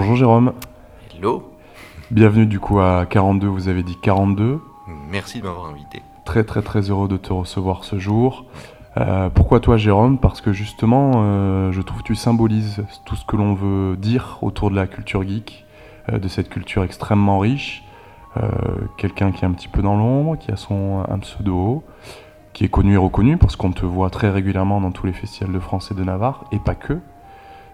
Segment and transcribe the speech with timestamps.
[0.00, 0.52] Bonjour Jérôme.
[1.12, 1.50] Hello.
[2.12, 4.60] Bienvenue du coup à 42, vous avez dit 42.
[5.10, 6.02] Merci de m'avoir invité.
[6.24, 8.44] Très très très heureux de te recevoir ce jour.
[8.96, 10.20] Euh, pourquoi toi Jérôme?
[10.20, 14.38] Parce que justement, euh, je trouve que tu symbolises tout ce que l'on veut dire
[14.40, 15.66] autour de la culture geek,
[16.12, 17.82] euh, de cette culture extrêmement riche.
[18.98, 21.82] Quelqu'un qui est un petit peu dans l'ombre, qui a son un pseudo,
[22.52, 25.52] qui est connu et reconnu parce qu'on te voit très régulièrement dans tous les festivals
[25.52, 27.00] de France et de Navarre, et pas que.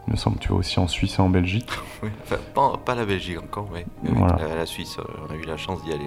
[0.07, 1.71] Il me semble que tu vas aussi en Suisse et en Belgique.
[2.03, 2.37] Oui, enfin,
[2.85, 6.05] pas, la Belgique encore, mais la, Suisse, euh, on a eu la chance d'y aller.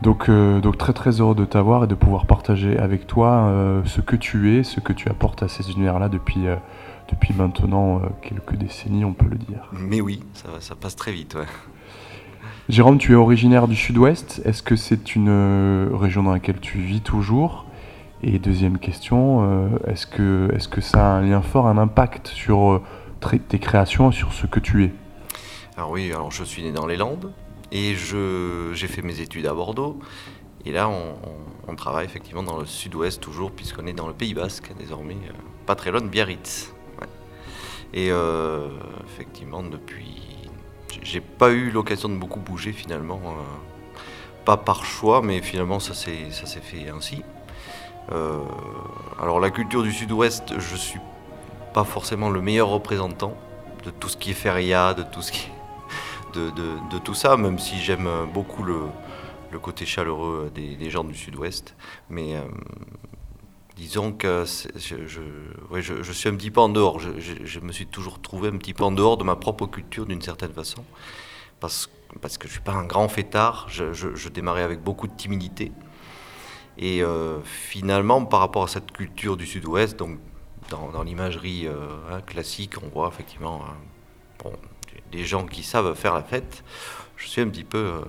[0.00, 3.82] Donc, euh, donc très très heureux de t'avoir et de pouvoir partager avec toi euh,
[3.84, 6.44] ce que tu es, ce que tu apportes à ces univers-là depuis,
[7.08, 9.68] depuis maintenant quelques décennies, on peut le dire.
[9.72, 11.34] Mais oui, ça, ça passe très vite.
[11.34, 11.46] Ouais.
[12.68, 14.40] Jérôme, tu es originaire du sud-ouest.
[14.44, 17.66] Est-ce que c'est une région dans laquelle tu vis toujours?
[18.22, 22.28] Et deuxième question, est-ce que, est -ce que ça a un lien fort, un impact
[22.28, 22.80] sur
[23.48, 24.92] tes créations sur ce que tu es
[25.76, 27.32] Alors oui, alors je suis né dans les Landes
[27.72, 29.98] et j'ai fait mes études à Bordeaux.
[30.66, 34.72] Et là, on, travaille effectivement dans le sud-ouest toujours, puisqu'on est dans le Pays Basque
[34.78, 35.32] désormais, euh,
[35.66, 36.72] pas très loin de Biarritz.
[37.92, 38.68] Et euh,
[39.06, 40.22] effectivement, depuis.
[41.02, 43.42] J'ai pas eu l'occasion de beaucoup bouger finalement, euh,
[44.44, 46.30] pas par choix, mais finalement ça s'est
[46.62, 47.22] fait ainsi.
[49.20, 51.00] alors la culture du sud-ouest, je suis
[51.74, 53.36] pas forcément le meilleur représentant
[53.84, 55.48] de tout ce qui est feria, de tout ce qui
[56.32, 56.50] de,
[56.90, 58.80] de, tout ça, même si j'aime beaucoup le,
[59.52, 61.76] le, côté chaleureux des, gens du sud-ouest.
[62.10, 62.40] Mais euh,
[63.76, 66.98] disons que je, je, je, suis un petit peu en dehors.
[66.98, 70.22] Je, me suis toujours trouvé un petit peu en dehors de ma propre culture d'une
[70.22, 70.84] certaine façon.
[71.60, 71.88] Parce,
[72.20, 75.70] parce que je ne suis pas un grand fêtard, je, démarrais avec beaucoup de timidité.
[76.78, 80.18] Et euh, finalement, par rapport à cette culture du sud-ouest, donc
[80.70, 81.72] dans, l'imagerie euh,
[82.10, 83.62] hein, classique, on voit effectivement
[84.44, 84.50] hein,
[85.12, 86.64] des gens qui savent faire la fête.
[87.16, 88.00] Je suis un petit peu, euh,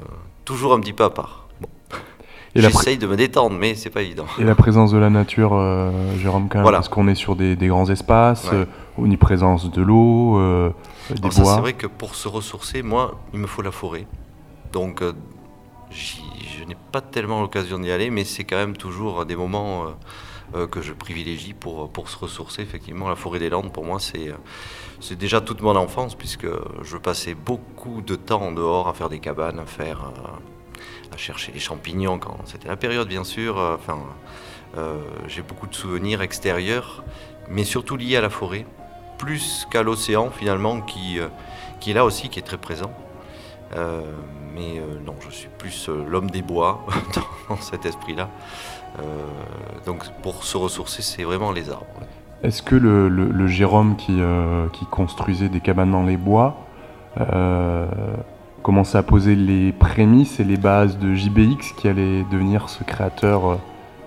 [0.46, 1.48] toujours un petit peu à part.
[1.62, 1.70] Bon.
[2.56, 4.26] J'essaye de me détendre, mais c'est pas évident.
[4.40, 7.56] Et la présence de la nature, euh, Jérôme, quand même, parce qu'on est sur des,
[7.56, 8.50] grands espaces,
[8.98, 9.18] ouais.
[9.18, 10.40] présence de l'eau,
[11.10, 11.32] des bois.
[11.32, 14.08] C'est vrai que pour se ressourcer, moi, il me faut la forêt.
[14.72, 15.04] Donc,
[15.92, 19.90] je n'ai pas tellement l'occasion d'y aller, mais c'est quand même toujours des moments euh,
[20.72, 22.62] que je privilégie pour, pour se ressourcer.
[22.62, 24.34] Effectivement, la forêt des Landes, pour moi, c'est,
[25.00, 26.48] c'est déjà toute mon enfance, puisque
[26.82, 30.06] je passais beaucoup de temps en dehors à faire des cabanes, à faire.
[30.06, 30.30] Euh,
[31.14, 33.58] à chercher les champignons quand c'était la période, bien sûr.
[33.58, 34.00] Euh, enfin,
[35.28, 37.04] j'ai beaucoup de souvenirs extérieurs,
[37.50, 38.66] mais surtout liés à la forêt,
[39.18, 41.20] plus qu'à l'océan finalement, qui,
[41.80, 42.92] qui est là aussi, qui est très présent.
[43.74, 46.86] mais non, je suis plus l'homme des bois
[47.50, 48.30] dans cet esprit-là.
[49.00, 49.26] Euh,
[49.86, 51.86] donc pour se ressourcer, c'est vraiment les arbres.
[52.44, 56.58] Est-ce que le, Jérôme qui, euh, qui, construisait des cabanes dans les bois
[57.20, 57.88] euh,
[58.62, 63.60] commençait à poser les prémices et les bases de JBX qui allait devenir ce créateur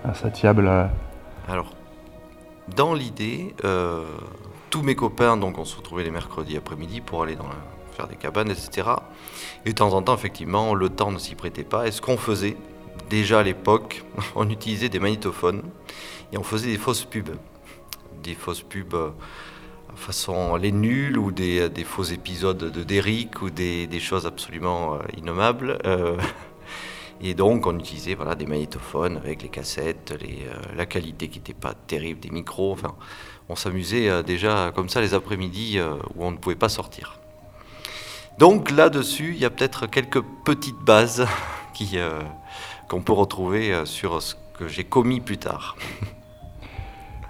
[0.05, 0.69] insatiable
[1.47, 1.71] Alors,
[2.75, 3.55] dans l'idée,
[4.69, 7.45] tous mes copains, donc on se retrouvait les mercredis après-midi pour aller dans
[7.99, 8.87] faire des cabanes, etc.
[9.65, 11.87] Et de temps en temps, effectivement, le temps ne s'y prêtait pas.
[11.87, 12.55] Et ce qu'on faisait,
[13.09, 14.03] déjà à l'époque,
[14.35, 15.63] on utilisait des magnétophones
[16.31, 17.35] et on faisait des fausses pubs.
[18.23, 19.09] Des fausses pubs euh,
[19.95, 25.79] façon Les Nuls ou des, faux épisodes de Derrick ou des, choses absolument euh, innommables.
[25.85, 26.17] Euh,
[27.21, 30.13] et donc on utilisait voilà, des magnétophones avec les cassettes,
[30.77, 32.71] la qualité qui n'était pas terrible des micros.
[32.71, 32.95] Enfin,
[33.49, 35.79] on s'amusait déjà comme ça les après-midi
[36.15, 37.19] où on ne pouvait pas sortir.
[38.37, 41.27] Donc là-dessus, il y a peut-être quelques petites bases
[41.73, 41.97] qui,
[42.89, 45.77] qu'on peut retrouver euh, sur ce que j'ai commis plus tard.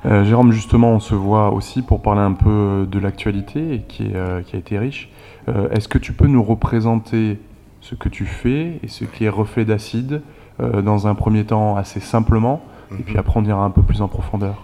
[0.06, 4.42] Euh, Jérôme, justement, on se voit aussi pour parler un peu de l'actualité qui, euh,
[4.44, 5.10] qui, a été riche.
[5.72, 7.38] Est-ce que tu peux nous représenter
[7.82, 10.22] ce que tu fais et ce qui est reflet d'acide
[10.58, 12.62] dans un premier temps assez simplement
[12.98, 13.20] et puis mhm.
[13.20, 14.64] après on ira un peu plus en profondeur?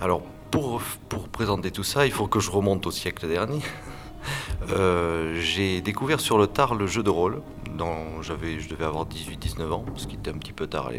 [0.00, 0.80] Alors, pour,
[1.10, 3.60] pour présenter tout ça, il faut que je remonte au siècle dernier.
[4.70, 7.42] Euh, j'ai découvert sur le tard le jeu de rôle.
[8.22, 10.90] J'avais, je devais avoir 18-19 ans, ce qui était un petit peu tard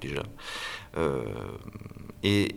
[0.00, 0.22] déjà.
[0.96, 1.22] Euh,
[2.22, 2.56] et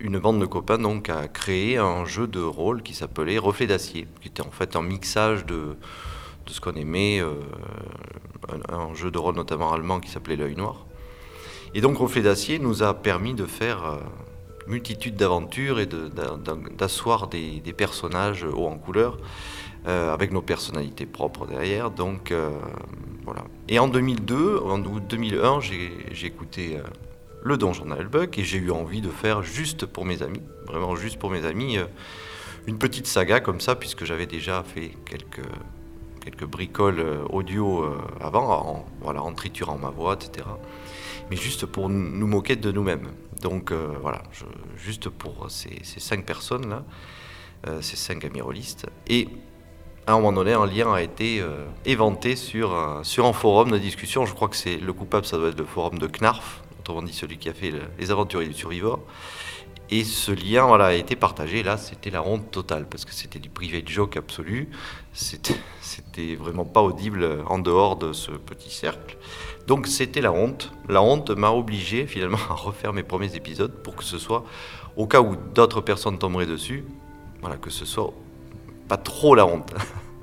[0.00, 4.08] une bande de copains donc a créé un jeu de rôle qui s'appelait Reflet d'acier,
[4.20, 5.76] qui était en fait un mixage de,
[6.46, 7.34] de ce qu'on aimait, euh,
[8.68, 10.86] un, jeu de rôle notamment allemand qui s'appelait L'œil noir.
[11.74, 14.00] Et donc Reflet d'acier nous a permis de faire
[14.68, 19.18] multitude d'aventures et d'asseoir des, personnages hauts en couleur
[19.86, 21.90] euh, avec nos personnalités propres derrière.
[21.90, 22.50] Donc euh,
[23.24, 23.44] voilà.
[23.68, 26.82] Et en 2002, en 2001, j'ai écouté euh,
[27.42, 31.18] le Donjon Buck et j'ai eu envie de faire juste pour mes amis, vraiment juste
[31.18, 31.78] pour mes amis,
[32.66, 35.46] une petite saga comme ça, puisque j'avais déjà fait quelques
[36.20, 37.86] quelques bricoles audio
[38.20, 40.44] avant, en, voilà, en triturant ma voix, etc.
[41.30, 43.08] Mais juste pour nous moquer de nous-mêmes.
[43.42, 44.22] Donc voilà,
[44.76, 46.84] juste pour ces, cinq personnes-là,
[47.80, 48.86] ces cinq amirolistes.
[49.06, 49.28] Et
[50.08, 53.70] à un moment donné, un lien a été euh, éventé sur un, sur un forum
[53.70, 54.24] de discussion.
[54.24, 57.12] Je crois que c'est le coupable, ça doit être le forum de Knarf, autrement dit
[57.12, 59.00] celui qui a fait les aventuriers du survivor.
[59.90, 61.62] Et ce lien voilà, a été partagé.
[61.62, 64.70] Là, c'était la honte totale, parce que c'était du privé de joke absolu.
[65.12, 69.18] C'était vraiment pas audible en dehors de ce petit cercle.
[69.68, 70.72] Donc c'était la honte.
[70.88, 74.44] La honte m'a obligé finalement à refaire mes premiers épisodes pour que ce soit,
[74.96, 76.84] au cas où d'autres personnes tomberaient dessus,
[77.42, 78.12] voilà, que ce soit
[78.88, 79.74] pas trop la honte.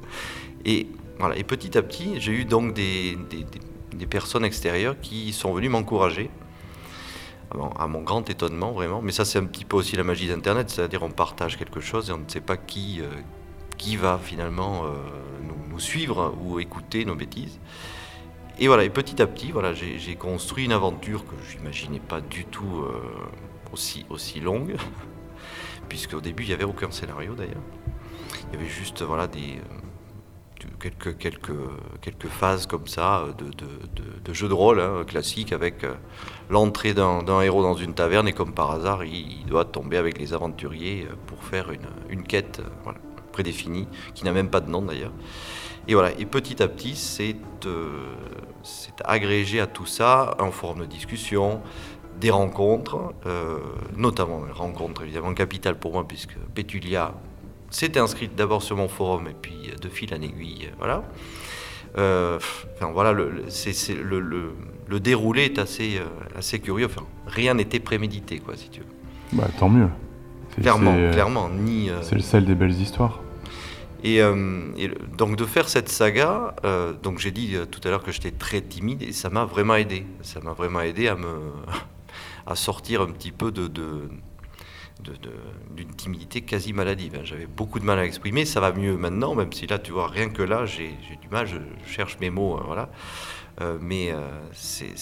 [0.66, 0.88] Et,
[1.20, 3.16] voilà, et petit à petit, j'ai eu donc des,
[3.94, 6.32] des, personnes extérieures qui sont venues m'encourager,
[7.78, 9.00] à mon grand étonnement vraiment.
[9.00, 12.10] Mais ça, c'est un petit peu aussi la magie d'Internet, c'est-à-dire on partage quelque chose
[12.10, 13.06] et on ne sait pas qui, euh,
[13.78, 14.88] qui va finalement euh,
[15.70, 17.60] nous, suivre ou écouter nos bêtises.
[18.58, 22.22] Et voilà, et petit à petit, voilà, j'ai construit une aventure que je n'imaginais pas
[22.22, 23.02] du tout euh,
[23.74, 24.78] aussi, aussi longue,
[25.90, 27.62] puisqu'au début, il n'y avait aucun scénario d'ailleurs.
[28.48, 31.52] Il y avait juste voilà, des, euh, quelques, quelques,
[32.00, 33.52] quelques phases comme ça euh, de,
[34.24, 35.86] de, jeu de rôle hein, classique avec
[36.50, 40.34] l'entrée d'un héros dans une taverne et comme par hasard, il, doit tomber avec les
[40.34, 42.62] aventuriers pour faire une, une quête
[43.34, 45.12] prédéfinie, qui n'a même pas de nom d'ailleurs.
[45.88, 47.36] Et voilà, et petit à petit, c'est
[49.04, 51.62] agrégé à tout ça en forme de discussion,
[52.20, 53.14] des rencontres,
[53.96, 57.14] notamment des rencontres évidemment capitales pour moi, puisque Pétulia
[57.76, 61.04] s'était inscrite d'abord sur mon forum et puis euh, de fil en aiguille, euh, voilà.
[61.98, 62.40] Euh,
[62.76, 66.02] enfin, voilà, le, c'est, le, le, déroulé est assez,
[66.38, 66.88] assez curieux.
[66.88, 68.86] Enfin, rien n'était prémédité, quoi, si tu veux.
[69.32, 69.88] Bah, tant mieux.
[70.60, 71.50] clairement, clairement.
[71.50, 73.22] Ni, c'est le sel des belles histoires.
[74.08, 74.22] Et,
[75.18, 76.56] donc de faire cette saga,
[77.02, 80.06] donc j'ai dit tout à l'heure que j'étais très timide et ça m'a vraiment aidé.
[80.22, 81.52] Ça m'a vraiment aidé à me
[82.46, 83.68] à sortir un petit peu de,
[85.76, 87.16] d'une timidité quasi maladive.
[87.16, 87.24] Hein.
[87.24, 90.08] J'avais beaucoup de mal à exprimer, ça va mieux maintenant, même si là, tu vois,
[90.08, 92.90] rien que là, j'ai du mal, je, cherche mes mots, hein, voilà.
[93.62, 94.20] Euh, mais euh,
[94.54, 94.94] c'est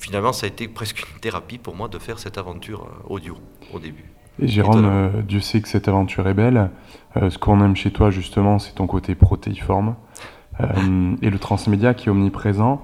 [0.00, 3.36] finalement, ça a été presque une thérapie pour moi de faire cette aventure euh, audio
[3.72, 4.10] au début.
[4.40, 6.70] Et Jérôme, Dieu sait que cette aventure est belle.
[7.16, 9.96] ce qu'on aime chez toi, justement, c'est ton côté protéiforme
[10.60, 12.82] et le transmédia qui est omniprésent.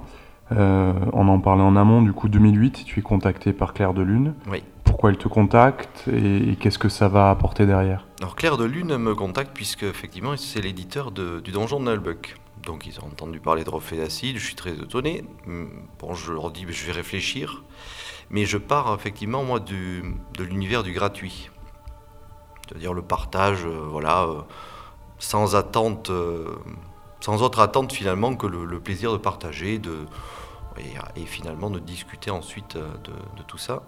[0.51, 4.35] on en parlait en amont, du coup, 2008, tu es contacté par Claire de Lune.
[4.51, 4.62] Oui
[4.95, 8.06] pourquoi elle te contacte et, qu'est-ce que ça va apporter derrière?
[8.21, 12.37] Alors Claire de Lune me contacte puisque effectivement c'est l'éditeur du donjon de Nullbuck.
[12.62, 15.25] Donc ils ont entendu parler de reflet d'acide, je suis très étonné.
[15.99, 17.65] Bon, je leur dis, je vais réfléchir.
[18.31, 20.03] Mais je pars effectivement, moi, du,
[20.37, 21.50] de l'univers du gratuit.
[22.67, 24.41] C'est-à-dire le partage, euh, voilà, euh,
[25.19, 26.56] sans attente, euh,
[27.21, 30.06] sans autre attente finalement que le, plaisir de partager de,
[31.17, 33.82] et, finalement de discuter ensuite de tout ça.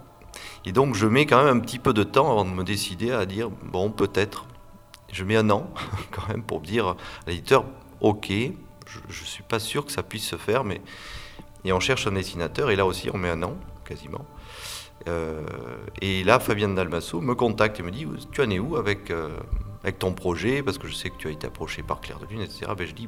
[0.65, 3.11] Et donc je mets quand même un petit peu de temps avant de me décider
[3.11, 4.45] à dire, bon, peut-être.
[5.11, 5.69] Je mets un an
[6.11, 6.95] quand même pour dire à
[7.29, 7.65] l'éditeur,
[8.01, 10.81] ok, je ne suis pas sûr que ça puisse se faire, mais...
[11.65, 13.57] Et on cherche un dessinateur, et là aussi on met un an,
[13.87, 14.25] quasiment.
[15.07, 15.41] Euh,
[16.01, 19.29] et là, Fabien Dalmasso me contacte et me dit, tu en es où avec, euh,
[19.83, 20.63] avec ton projet?
[20.63, 22.71] Parce que je sais que tu as été approché par Claire de Lune, etc.
[22.77, 23.07] Ben, je dis,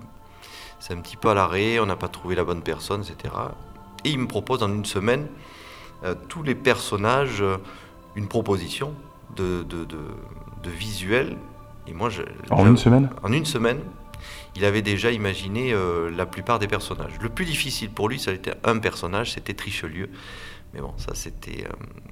[0.80, 3.34] c'est un petit peu à l'arrêt, on n'a pas trouvé la bonne personne, etc.
[4.06, 5.28] Et il me propose en une semaine
[6.04, 7.44] euh, tous les personnages
[8.16, 8.94] une proposition
[9.36, 11.38] de, de, de, visuel.
[11.88, 13.10] Et moi, je, en une semaine?
[13.24, 13.80] En une semaine,
[14.56, 15.74] il avait déjà imaginé
[16.16, 17.14] la plupart des personnages.
[17.22, 20.10] Le plus difficile pour lui, ça a été un personnage, c'était Trichelieu.
[20.74, 21.66] Mais bon, ça c'était.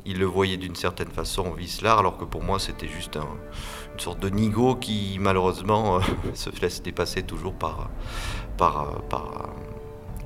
[0.06, 4.20] il le voyait d'une certaine façon, Vislar, alors que pour moi c'était juste une sorte
[4.20, 6.00] de nigo qui malheureusement
[6.34, 7.90] se laisse dépasser toujours par,
[8.58, 9.50] par, par,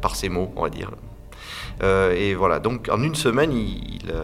[0.01, 0.91] par ses mots, on va dire.
[1.83, 4.23] Euh, et voilà, donc en une semaine, il, euh,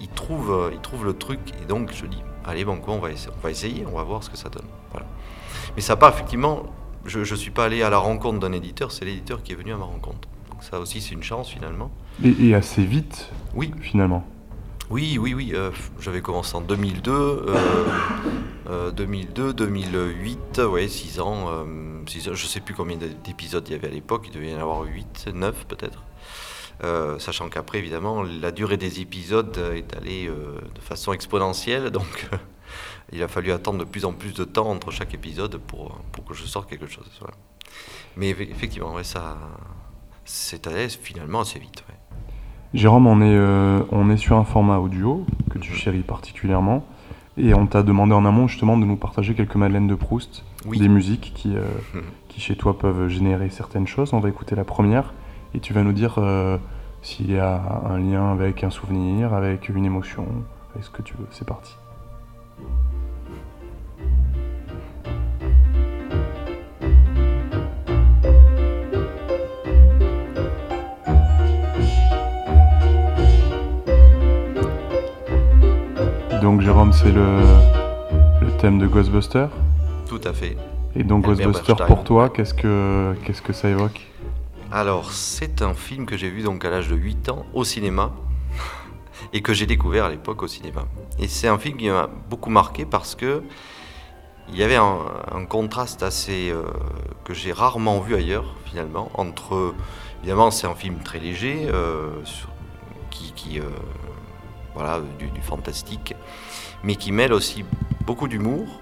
[0.00, 1.40] il, trouve, euh, il trouve le truc.
[1.62, 4.22] Et donc je dis, allez, quoi, on, va essayer, on va essayer, on va voir
[4.22, 4.66] ce que ça donne.
[4.92, 5.06] Voilà.
[5.76, 6.64] Mais ça pas, effectivement,
[7.04, 9.72] je ne suis pas allé à la rencontre d'un éditeur, c'est l'éditeur qui est venu
[9.72, 10.28] à ma rencontre.
[10.50, 11.90] Donc ça aussi, c'est une chance finalement.
[12.22, 13.72] Et, assez vite, oui.
[13.80, 14.26] finalement.
[14.90, 15.54] Oui, oui, oui.
[16.00, 17.46] J'avais commencé en 2002,
[18.94, 21.64] 2002, 2008, ouais, 6 ans, ans.
[22.06, 24.60] Je ne sais plus combien d'épisodes il y avait à l'époque, il devait y en
[24.60, 26.02] avoir 8, 9 peut-être.
[26.82, 32.28] Euh, sachant qu'après, évidemment, la durée des épisodes est allée euh, de façon exponentielle, donc
[32.32, 32.36] euh,
[33.12, 36.24] il a fallu attendre de plus en plus de temps entre chaque épisode pour, pour
[36.24, 37.06] que je sorte quelque chose.
[38.16, 39.36] Mais effectivement, ça,
[40.24, 41.84] c'est allé finalement assez vite.
[42.72, 46.84] Jérôme, on est, on est sur un format audio que tu chéris particulièrement.
[47.36, 50.78] Et on t'a demandé en amont justement de nous partager quelques madeleines de Proust, Oui.
[50.78, 51.62] des musiques qui, euh,
[51.94, 52.02] Mhm.
[52.28, 54.12] qui chez toi peuvent générer certaines choses.
[54.12, 55.14] On va écouter la première
[55.54, 56.58] et tu vas nous dire euh,
[57.02, 60.26] s'il y a un lien avec un souvenir, avec une émotion,
[60.74, 61.26] avec ce que tu veux.
[61.30, 61.74] C'est parti.
[76.40, 77.40] Donc Jérôme, c'est le,
[78.40, 79.46] le thème de Ghostbuster.
[80.08, 80.56] Tout à fait.
[80.96, 81.86] Et donc Albert Ghostbuster Bernstein.
[81.86, 84.06] pour toi, qu'est-ce que qu'est-ce que ça évoque?
[84.72, 88.12] Alors, c'est un film que j'ai vu donc à l'âge de 8 ans au cinéma
[89.32, 90.86] et que j'ai découvert à l'époque au cinéma.
[91.18, 93.42] Et c'est un film qui m'a beaucoup marqué parce que
[94.48, 94.98] il y avait un,
[95.32, 96.62] un contraste assez euh,
[97.24, 99.74] que j'ai rarement vu ailleurs finalement entre
[100.22, 102.08] évidemment c'est un film très léger euh,
[103.10, 103.62] qui, euh,
[104.74, 106.14] voilà du, fantastique
[106.82, 107.64] mais qui mêle aussi
[108.06, 108.80] beaucoup d'humour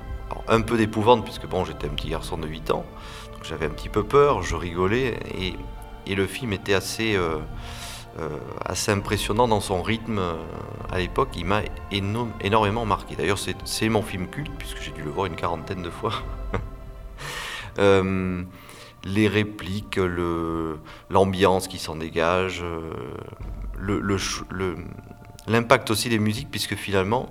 [0.49, 2.85] un peu d'épouvante puisque bon j'étais un petit garçon de 8 ans
[3.33, 5.55] donc j'avais un petit peu peur je rigolais et,
[6.07, 7.39] et le film était assez euh,
[8.19, 8.29] euh,
[8.65, 10.35] assez impressionnant dans son rythme euh,
[10.91, 11.29] à l'époque.
[11.37, 11.61] Il m'a
[11.93, 13.15] éno- énormément marqué.
[13.15, 16.15] D'ailleurs, c'est- mon film culte, puisque j'ai dû le voir une quarantaine de fois.
[19.05, 20.01] Les répliques,
[21.11, 22.65] l'ambiance qui s'en dégage,
[24.51, 24.77] le-
[25.49, 27.29] l'impact aussi des musiques, puisque finalement,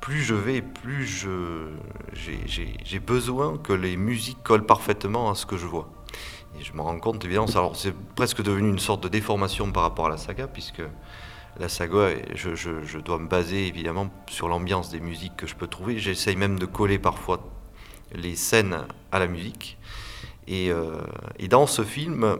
[0.00, 1.68] plus je vais, plus je-
[2.14, 5.90] j'ai- besoin que les musiques collent parfaitement à ce que je vois.
[6.58, 9.82] Et je me rends compte, évidemment, alors c'est presque devenu une sorte de déformation par
[9.82, 10.82] rapport à la saga, puisque
[11.58, 15.54] la saga, je, je- je dois me baser évidemment sur l'ambiance des musiques que je
[15.54, 15.98] peux trouver.
[15.98, 17.40] J'essaye même de coller parfois
[18.14, 18.78] les scènes
[19.12, 19.78] à la musique.
[20.48, 21.00] Et, euh,
[21.38, 22.38] et dans ce film,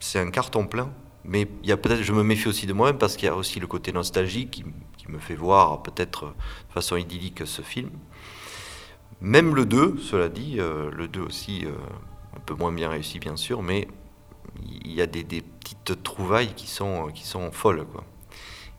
[0.00, 0.90] c'est un carton plein.
[1.24, 3.36] Mais il y a peut-être, je me méfie aussi de moi-même parce qu'il y a
[3.36, 4.64] aussi le côté nostalgique qui,
[5.08, 6.26] me fait voir peut-être
[6.68, 7.90] de façon idyllique ce film.
[9.20, 11.72] Même le 2, cela dit, euh, le 2 aussi, euh,
[12.34, 13.88] un peu moins bien réussi bien sûr, mais
[14.84, 17.84] il y a des, petites trouvailles qui sont, qui sont folles.
[17.92, 18.04] Quoi.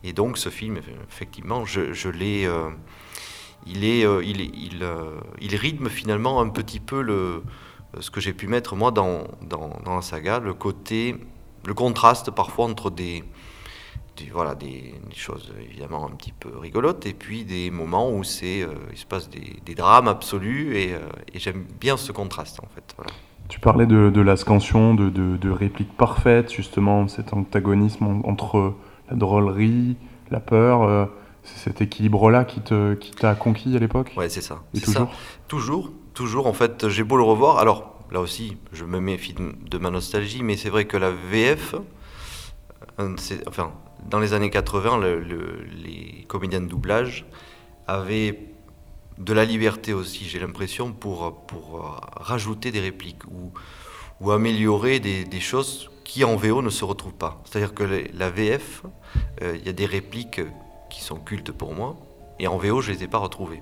[0.03, 2.45] Et donc ce film, effectivement, je, je l'ai...
[2.45, 2.69] euh,
[3.65, 7.43] il, est, euh, il, il, euh, rythme finalement un petit peu le,
[7.99, 11.15] ce que j'ai pu mettre moi dans, dans la saga, le côté,
[11.65, 13.23] le contraste parfois entre des,
[14.17, 18.23] des, voilà, des, des choses évidemment un petit peu rigolotes et puis des moments où
[18.23, 20.99] c'est, euh, il se passe des, des drames absolus et, euh,
[21.33, 22.93] et j'aime bien ce contraste en fait.
[22.97, 23.11] Voilà.
[23.49, 28.27] Tu parlais de, de la scansion, de, de, de répliques parfaites, justement, cet antagonisme en-
[28.29, 28.75] entre
[29.09, 29.97] la drôlerie,
[30.31, 30.83] la peur.
[30.83, 31.05] euh,
[31.43, 34.13] c'est cet équilibre-là qui te qui t'a conquis à l'époque?
[34.15, 34.63] Ouais, c'est ça.
[34.73, 34.91] Et c'est ça.
[34.93, 35.11] toujours?
[35.49, 36.47] Toujours, toujours.
[36.47, 37.57] En fait, j'ai beau le revoir.
[37.57, 41.75] Alors, là aussi, je me méfie de, ma nostalgie, mais c'est vrai que la VF,
[43.47, 43.73] enfin,
[44.07, 47.25] dans les années 80, le- le- les comédiens de doublage
[47.87, 48.39] avaient
[49.17, 51.33] de la liberté aussi, j'ai l'impression, pour,
[52.15, 57.41] rajouter des répliques ou, améliorer des, choses qui en VO ne se retrouvent pas.
[57.43, 58.83] C'est-à-dire que la VF,
[59.41, 60.41] euh, il y a des répliques
[60.89, 61.97] qui sont cultes pour moi,
[62.39, 63.61] et en VO, je ne les ai pas retrouvées.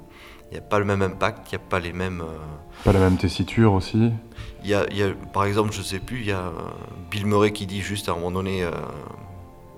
[0.51, 2.21] Il n'y a pas le même impact, il n'y a pas les mêmes...
[2.21, 2.37] euh,
[2.83, 4.11] Pas la même tessiture aussi.
[4.69, 4.85] Y a,
[5.33, 6.51] par exemple, je sais plus, il y a euh,
[7.09, 8.71] Bill Murray qui dit juste à un moment donné euh,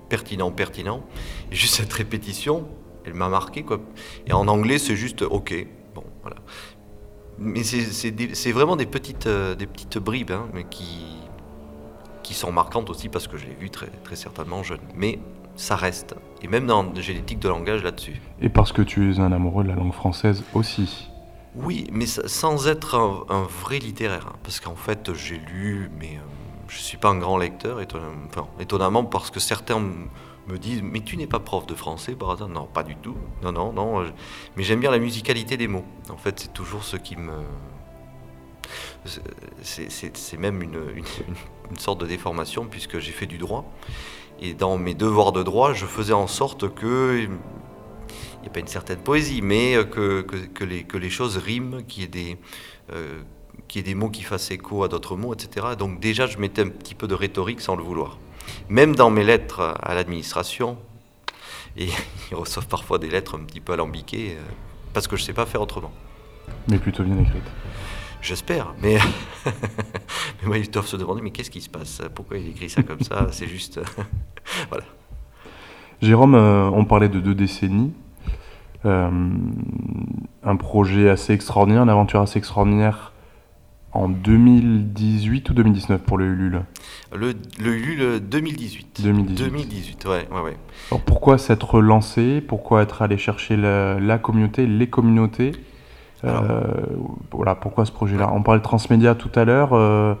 [0.08, 1.02] pertinent, pertinent.
[1.50, 2.66] Et juste cette répétition,
[3.04, 3.80] elle m'a marqué quoi.
[4.26, 5.54] Et en anglais, c'est juste OK.
[5.94, 6.36] Bon, voilà.
[7.38, 10.84] Mais c'est- vraiment des petites, euh, des petites bribes, hein, mais qui,
[12.34, 14.80] sont marquantes aussi parce que je l'ai vu très, très certainement jeune.
[14.96, 15.20] Mais
[15.54, 16.16] ça reste.
[16.42, 18.20] Et même dans j'ai tics de langage là-dessus.
[18.40, 21.08] Et parce que tu es un amoureux de la langue française aussi.
[21.56, 22.96] Oui, mais sa- sans être
[23.28, 24.26] un, vrai littéraire.
[24.28, 26.20] hein, parce qu'en fait, j'ai lu, mais euh,
[26.68, 27.78] je suis pas un grand lecteur,
[28.60, 32.48] étonnamment, parce que certains me disent Mais tu n'es pas prof de français par hasard?
[32.48, 33.16] Non, pas du tout.
[33.42, 34.04] Non, non, non.
[34.56, 35.84] mais j'aime bien la musicalité des mots.
[36.10, 37.32] En fait, c'est toujours ce qui me.
[39.62, 40.78] c'est- même une,
[41.78, 43.64] sorte de déformation puisque j'ai fait du droit.
[44.40, 47.28] Et dans mes devoirs de droit, je faisais en sorte que
[48.44, 51.36] n'y a pas une certaine poésie, mais euh, que, que, que les, que les choses
[51.36, 52.36] riment, qu'il y, ait des,
[52.92, 53.20] euh,
[53.68, 55.68] qu'il y ait des mots qui fassent écho à d'autres mots, etc.
[55.78, 58.18] Donc déjà, je mettais un petit peu de rhétorique sans le vouloir.
[58.68, 60.78] Même dans mes lettres à l'administration,
[61.76, 61.88] et
[62.30, 64.42] ils reçoivent parfois des lettres un petit peu alambiquées, euh,
[64.92, 65.92] parce que je ne sais pas faire autrement.
[66.68, 67.44] Mais plutôt bien écrite.
[68.20, 68.98] J'espère, mais,
[69.44, 72.00] mais moi, ils doivent se demander, mais qu'est-ce qui se passe?
[72.14, 73.28] Pourquoi il écrit ça comme ça?
[73.32, 73.80] C'est juste...
[74.70, 74.84] voilà.
[76.00, 77.92] Jérôme, euh, on parlait de deux décennies.
[78.86, 79.10] Euh,
[80.42, 83.12] un projet assez extraordinaire, une aventure assez extraordinaire
[83.92, 86.62] en 2018 ou 2019 pour le Ulule?
[87.14, 89.00] Le, le Ulule 2018.
[89.02, 89.44] 2018.
[89.48, 90.56] 2018, ouais, ouais, ouais.
[90.90, 92.40] Alors pourquoi s'être lancé?
[92.40, 95.52] Pourquoi être allé chercher la, la communauté, les communautés?
[96.22, 96.42] Alors.
[96.50, 96.62] Euh,
[97.30, 98.30] Voilà, pourquoi ce projet-là?
[98.32, 99.72] On parlait de transmédia tout à l'heure.
[99.72, 100.14] euh,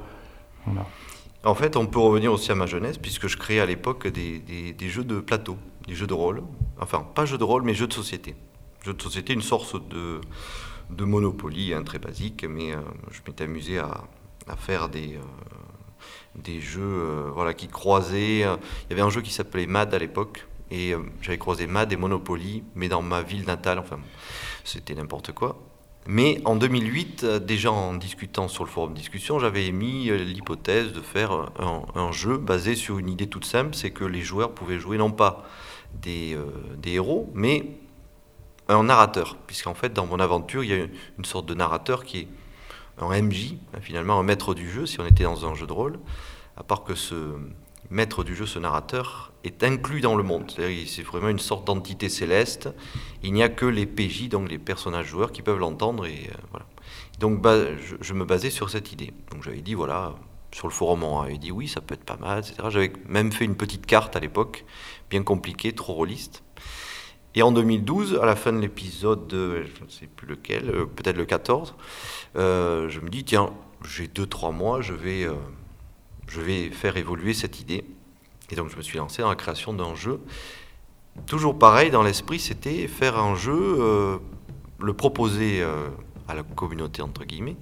[0.66, 0.86] voilà.
[1.44, 4.38] En fait, on peut revenir aussi à ma jeunesse, puisque je créais à l'époque des,
[4.38, 5.56] des- des jeux de plateau,
[5.86, 6.42] des jeux de rôle.
[6.80, 8.34] Enfin, pas jeux de rôle, mais jeux de société.
[8.84, 10.20] Jeux de société, une sorte de,
[10.90, 14.04] de Monopoly, très basique, mais euh, je m'étais amusé à,
[14.46, 15.20] à faire des, euh,
[16.34, 18.40] des jeux euh, voilà, qui croisaient.
[18.40, 21.96] Il y avait un jeu qui s'appelait MAD à l'époque, et j'avais croisé MAD et
[21.96, 23.98] Monopoly, mais dans ma ville natale, enfin,
[24.64, 25.58] c'était n'importe quoi.
[26.06, 31.00] Mais en 2008, euh, déjà en discutant sur le forum discussion, j'avais émis l'hypothèse de
[31.00, 34.78] faire un, un jeu basé sur une idée toute simple, c'est que les joueurs pouvaient
[34.78, 35.48] jouer non pas
[35.94, 36.36] des,
[36.76, 37.78] des héros, mais
[38.68, 39.36] un narrateur.
[39.46, 40.86] Puisqu'en fait, dans mon aventure, il y a
[41.18, 42.28] une, sorte de narrateur qui est
[42.98, 45.72] un MJ, hein, finalement un maître du jeu, si on était dans un jeu de
[45.72, 45.98] rôle,
[46.56, 47.34] à part que ce
[47.90, 50.50] maître du jeu, ce narrateur, est inclus dans le monde.
[50.86, 52.70] C'est vraiment une sorte d'entité céleste.
[53.22, 56.06] Il n'y a que les PJ, donc les personnages joueurs, qui peuvent l'entendre.
[56.06, 56.66] Et euh, voilà.
[57.18, 59.12] Donc je, je me basais sur cette idée.
[59.30, 60.14] Donc j'avais dit, voilà,
[60.54, 62.54] sur le forum, on avait dit oui, ça peut être pas mal, etc.
[62.68, 64.64] J'avais même fait une petite carte à l'époque,
[65.10, 66.43] bien compliquée, trop rôliste.
[67.34, 71.16] Et en 2012, à la fin de l'épisode, je ne sais plus lequel, euh, peut-être
[71.16, 71.74] le 14,
[72.36, 73.50] euh, je me dis, tiens,
[73.84, 75.34] j'ai 2-3 mois, je vais, euh,
[76.28, 77.84] je vais faire évoluer cette idée.
[78.50, 80.20] Et donc je me suis lancé dans la création d'un jeu.
[81.26, 84.20] Toujours pareil, dans l'esprit, c'était faire un jeu,
[84.80, 85.64] le proposer
[86.28, 87.56] à la communauté, entre guillemets,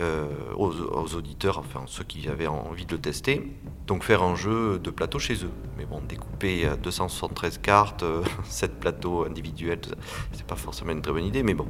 [0.00, 3.52] euh, aux, auditeurs, enfin ceux qui avaient envie de le tester.
[3.86, 5.50] Donc faire un jeu de plateau chez eux.
[5.76, 9.80] Mais bon, découper euh, 273 cartes, euh, 7 plateaux individuels,
[10.32, 11.66] c'est pas forcément une très bonne idée, mais bon.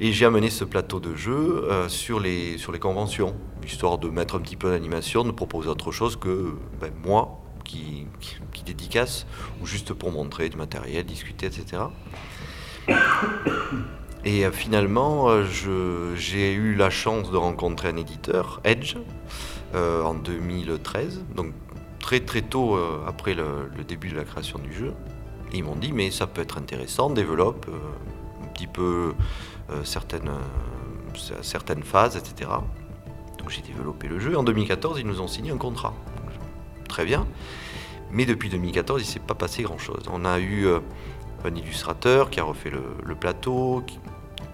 [0.00, 3.34] Et j'ai amené ce plateau de jeu euh, sur, les, sur les conventions,
[3.66, 8.06] histoire de mettre un petit peu d'animation, de proposer autre chose que ben, moi qui,
[8.20, 9.26] qui, qui dédicace,
[9.60, 11.82] ou juste pour montrer du matériel, discuter, etc.
[14.28, 18.96] Et euh, finalement, euh, j'ai eu la chance de rencontrer un éditeur, Edge,
[19.74, 21.54] euh, en 2013, donc
[21.98, 24.92] très très tôt après le, début de la création du jeu.
[25.54, 27.66] Ils m'ont dit, mais ça peut être intéressant, développe
[28.42, 29.14] un petit peu
[29.84, 30.30] certaines,
[31.42, 32.50] certaines phases, etc.
[33.38, 34.36] Donc j'ai développé le jeu.
[34.36, 35.94] En 2014, ils nous ont signé un contrat.
[36.88, 37.26] Très bien.
[38.10, 40.04] Mais depuis 2014, il ne s'est pas passé grand-chose.
[40.10, 40.66] On a eu
[41.44, 43.84] un illustrateur qui a refait le, plateau,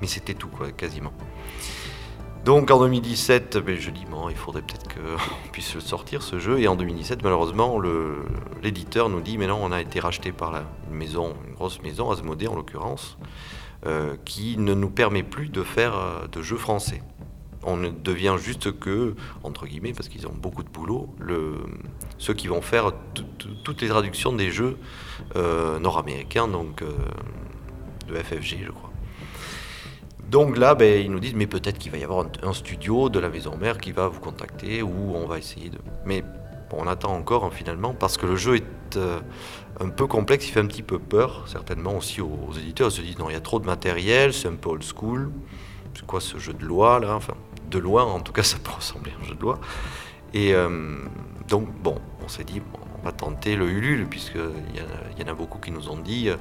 [0.04, 1.14] mais c'était tout, quoi, quasiment.
[2.44, 6.60] Donc en 2017, ben, je dis, bon, il faudrait peut-être qu'on puisse sortir, ce jeu.
[6.60, 7.80] Et en 2017, malheureusement,
[8.62, 10.56] l'éditeur nous dit, mais non, on a été racheté par
[10.90, 13.16] une maison, une grosse maison, Asmodée en l'occurrence,
[13.86, 17.00] euh, qui ne nous permet plus de faire euh, de jeux français.
[17.62, 21.08] On ne devient juste que, entre guillemets, parce qu'ils ont beaucoup de boulot,
[22.18, 24.76] ceux qui vont faire tout- tout- toutes les traductions des jeux
[25.36, 26.82] euh, nord-américains, donc
[28.06, 28.90] de FFG, je crois.
[30.30, 33.18] Donc là, ben, ils nous disent, mais peut-être qu'il va y avoir un, studio de
[33.18, 35.78] la maison mère qui va vous contacter, ou on va essayer de...
[36.04, 36.24] Mais
[36.72, 39.20] on attend encore hein, finalement, parce que le jeu est euh,
[39.80, 42.88] un peu complexe, il fait un petit peu peur, certainement aussi aux, éditeurs.
[42.88, 45.30] Ils se disent, non, il y a trop de matériel, c'est un peu old school.
[45.94, 47.14] C'est quoi ce jeu de loi là?
[47.14, 47.34] Enfin,
[47.70, 49.60] de loin, en tout cas, ça peut ressembler à un jeu de loi.
[50.32, 50.98] Et euh,
[51.48, 52.60] donc, bon, on s'est dit,
[53.04, 54.40] va tenter le Ulule, puisqu'il
[54.74, 56.36] y, y en a beaucoup qui nous ont dit, euh,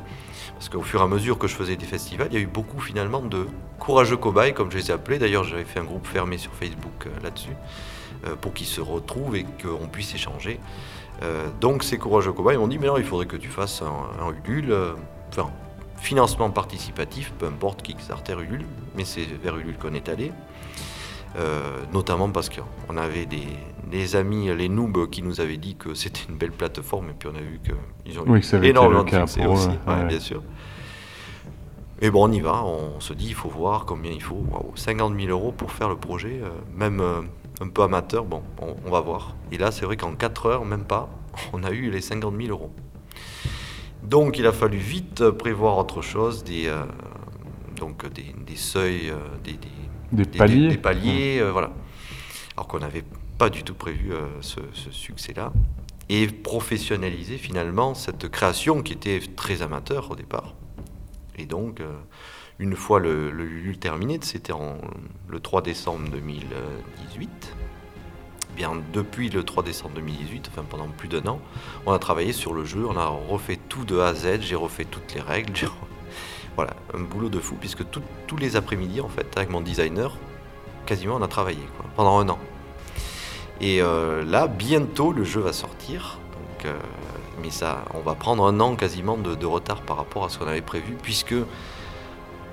[0.54, 2.47] parce qu'au fur et à mesure que je faisais des festivals, il y a eu
[2.47, 3.47] beaucoup finalement de
[3.80, 5.19] courageux cobayes, comme je les ai appelés.
[5.19, 7.56] D'ailleurs, j'avais fait un groupe fermé sur Facebook euh, là-dessus,
[8.26, 10.60] euh, pour qu'ils se retrouvent et qu'on puisse échanger.
[11.62, 14.76] Donc, ces courageux cobayes m'ont dit, mais non, il faudrait que tu fasses un, Ulule,
[15.30, 15.49] enfin,
[15.95, 20.34] financement participatif, peu importe Kickstarter, Ulule, mais c'est vers Ulule qu'on est allé.
[21.93, 23.47] Notamment parce qu'on avait des,
[23.89, 27.30] des amis, les noobs, qui nous avaient dit que c'était une belle plateforme, et puis
[27.32, 30.08] on a vu qu'ils ont eu avait énormément de succès aussi, ouais, ouais, ouais.
[30.08, 30.41] bien sûr.
[32.02, 34.43] Et bon, on y va, on se dit, il faut voir combien il faut.
[34.52, 37.22] Waouh, 50 000 euros pour faire le projet, euh, même euh,
[37.62, 39.36] un peu amateur, bon, on, on va voir.
[39.52, 41.10] Et là, c'est vrai qu'en 4 heures, même pas,
[41.54, 42.72] on a eu les 50 000 euros.
[44.02, 46.84] Donc, il a fallu vite prévoir autre chose, des, euh,
[47.80, 49.58] donc des, des seuils, des, des-
[50.12, 51.72] Des des- paliers des paliers, voilà.
[52.58, 53.04] Alors qu'on n'avait
[53.43, 55.51] pas du tout prévu euh, ce, succès-là.
[56.08, 60.53] Et professionnaliser finalement cette création qui était très amateur au départ.
[61.38, 61.91] Et donc, euh,
[62.58, 64.53] une fois le, le terminé, c'était
[65.27, 67.29] le 3 décembre 2018.
[67.51, 71.41] Eh Bien, depuis le 3 décembre 2018, enfin pendant plus d'un an,
[71.86, 74.56] on a travaillé sur le jeu, on a refait tout de A à Z, j'ai
[74.56, 75.51] refait toutes les règles,
[76.56, 80.17] voilà, un boulot de fou, puisque tous les après-midi, en fait, avec mon designer,
[80.86, 81.63] quasiment on a travaillé
[81.97, 82.39] pendant un an.
[83.62, 86.20] Et là, bientôt, le jeu va sortir.
[86.32, 86.74] Donc,
[87.44, 90.48] mais ça, on va prendre un an quasiment de, retard par rapport à ce qu'on
[90.48, 91.36] avait prévu, puisque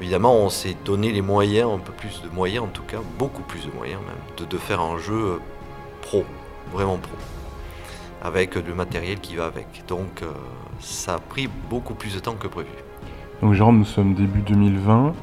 [0.01, 3.43] évidemment on s'est donné les moyens, un peu plus de moyens en tout cas, beaucoup
[3.43, 5.41] plus de moyens même, de, faire un jeu
[6.03, 6.25] pro,
[6.73, 7.13] vraiment pro,
[8.23, 9.85] avec le matériel qui va avec.
[9.87, 10.25] Donc
[10.81, 12.69] ça a pris beaucoup plus de temps que prévu.
[13.43, 15.09] Donc Jérôme, nous sommes début 2020.
[15.09, 15.15] Hmm.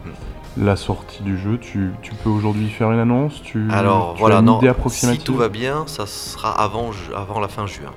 [0.59, 1.91] La sortie du jeu, tu,
[2.23, 6.51] peux aujourd'hui faire une annonce tu, Alors voilà, non, si tout va bien, ça sera
[6.51, 7.93] avant, avant la fin juin.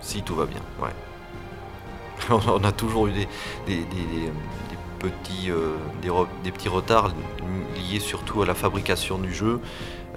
[0.00, 0.90] Si tout va bien, ouais.
[2.30, 3.28] On a toujours eu des,
[3.66, 3.84] des,
[4.98, 5.76] petits, euh,
[6.42, 7.12] des, petits retards
[7.76, 9.60] liés surtout à la fabrication du jeu,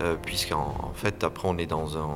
[0.02, 2.08] euh, puisqu'en en fait après on est dans un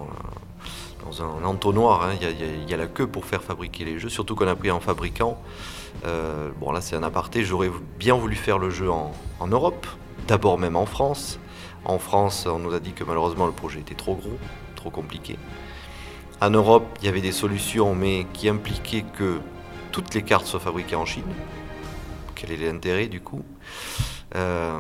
[1.06, 2.04] dans un entonnoir.
[2.04, 2.14] Hein.
[2.22, 4.80] Il y, a la queue pour faire fabriquer les jeux, surtout qu'on a pris en
[4.80, 5.42] fabricant.
[6.06, 7.44] Euh, bon, là, c'est un aparté.
[7.44, 9.14] J'aurais bien voulu faire le jeu en,
[9.48, 9.88] Europe,
[10.28, 11.40] d'abord même en France.
[11.86, 14.38] En France, on nous a dit que malheureusement le projet était trop gros,
[14.76, 15.38] trop compliqué.
[16.40, 19.40] En Europe, il y avait des solutions, mais qui impliquaient que
[19.92, 21.24] toutes les cartes soient fabriquées en Chine.
[22.36, 23.44] Quel est l'intérêt du coup?
[24.36, 24.80] Euh,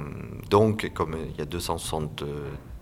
[0.49, 2.23] Donc, comme il y a 260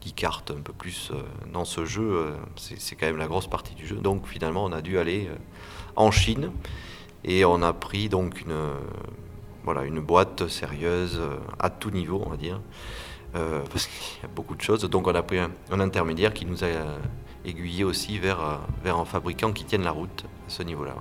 [0.02, 2.34] 10 cartes, un peu plus euh, dans ce jeu.
[2.56, 3.98] C'est quand même la grosse partie du jeu.
[3.98, 5.30] Donc finalement, on a dû aller
[5.98, 6.52] en Chine
[7.24, 8.58] et on a pris donc une,
[9.64, 11.22] voilà, une boîte sérieuse
[11.60, 12.60] à tout niveau, on va dire,
[13.34, 14.82] parce qu'il y a beaucoup de choses.
[14.90, 16.68] Donc on a pris un, intermédiaire qui nous a
[17.46, 20.94] aiguillé aussi vers, vers un fabricant qui tienne la route à ce niveau-là.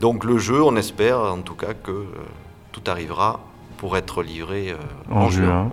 [0.00, 2.06] Donc le jeu, on espère en tout cas que
[2.72, 3.40] tout arrivera
[3.78, 4.74] pour être livré
[5.10, 5.70] en, juin.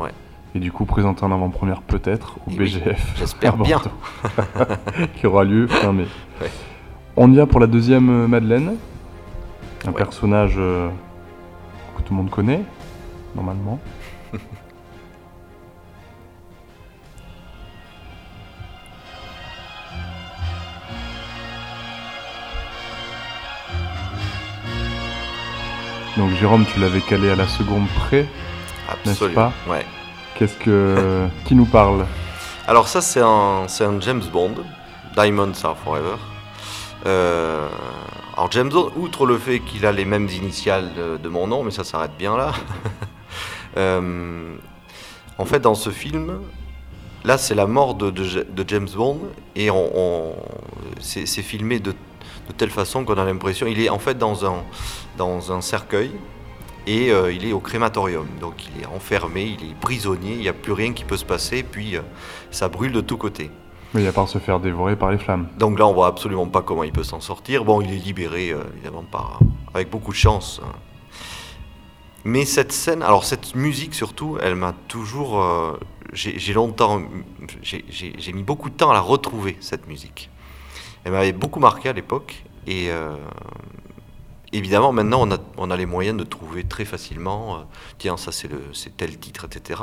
[0.55, 3.15] Et du coup, présenter en avant-première peut-être au BGF.
[3.17, 3.82] J'espère bien.
[5.15, 6.08] qui aura lieu fin mai.
[7.15, 8.75] On y va pour la deuxième euh, Madeleine.
[9.85, 10.89] Un personnage euh,
[11.97, 12.63] que tout le monde connaît,
[13.35, 13.79] normalement.
[26.17, 28.27] Donc Jérôme, tu l'avais calé à la seconde près,
[29.05, 29.85] n'est-ce pas ouais.
[30.35, 31.27] Qu'est-ce que.
[31.45, 32.05] qui nous parle
[32.67, 34.55] Alors, ça, c'est un, un James Bond,
[35.15, 36.17] Diamonds Are Forever.
[37.05, 37.69] Euh,
[38.39, 41.71] alors, James Bond, outre le fait qu'il a les mêmes initiales de, mon nom, mais
[41.71, 42.54] ça s'arrête bien là.
[43.78, 44.56] Euh,
[45.38, 46.41] en fait, dans ce film,
[47.23, 48.12] là, c'est la mort de,
[48.67, 49.19] James Bond
[49.56, 49.69] et
[50.99, 51.93] c'est filmé de,
[52.58, 53.67] telle façon qu'on a l'impression.
[53.67, 54.63] Il est en fait dans un,
[55.17, 56.12] dans un cercueil
[56.88, 58.28] et euh, il est au crématorium.
[58.41, 61.25] Donc il est enfermé, il est prisonnier, il n'y a plus rien qui peut se
[61.25, 62.02] passer, puis euh,
[62.49, 63.52] ça brûle de tous côtés.
[63.93, 65.47] Mais à part se faire dévorer par les flammes.
[65.58, 67.65] Donc là, on voit absolument pas comment il peut s'en sortir.
[67.65, 69.39] Bon, il est libéré, euh, évidemment, par,
[69.73, 70.62] avec beaucoup de chance.
[70.63, 70.71] Hein.
[72.23, 75.41] Mais cette scène, alors cette musique surtout, elle m'a toujours.
[76.12, 77.02] j'ai longtemps.
[77.62, 80.30] J'ai mis beaucoup de temps à la retrouver, cette musique.
[81.06, 82.43] Elle m'avait beaucoup marqué à l'époque.
[82.67, 82.91] Et
[84.52, 87.62] évidemment, maintenant, on a, on a, les moyens de trouver très facilement, euh,
[87.97, 89.82] tiens, ça c'est tel titre, etc.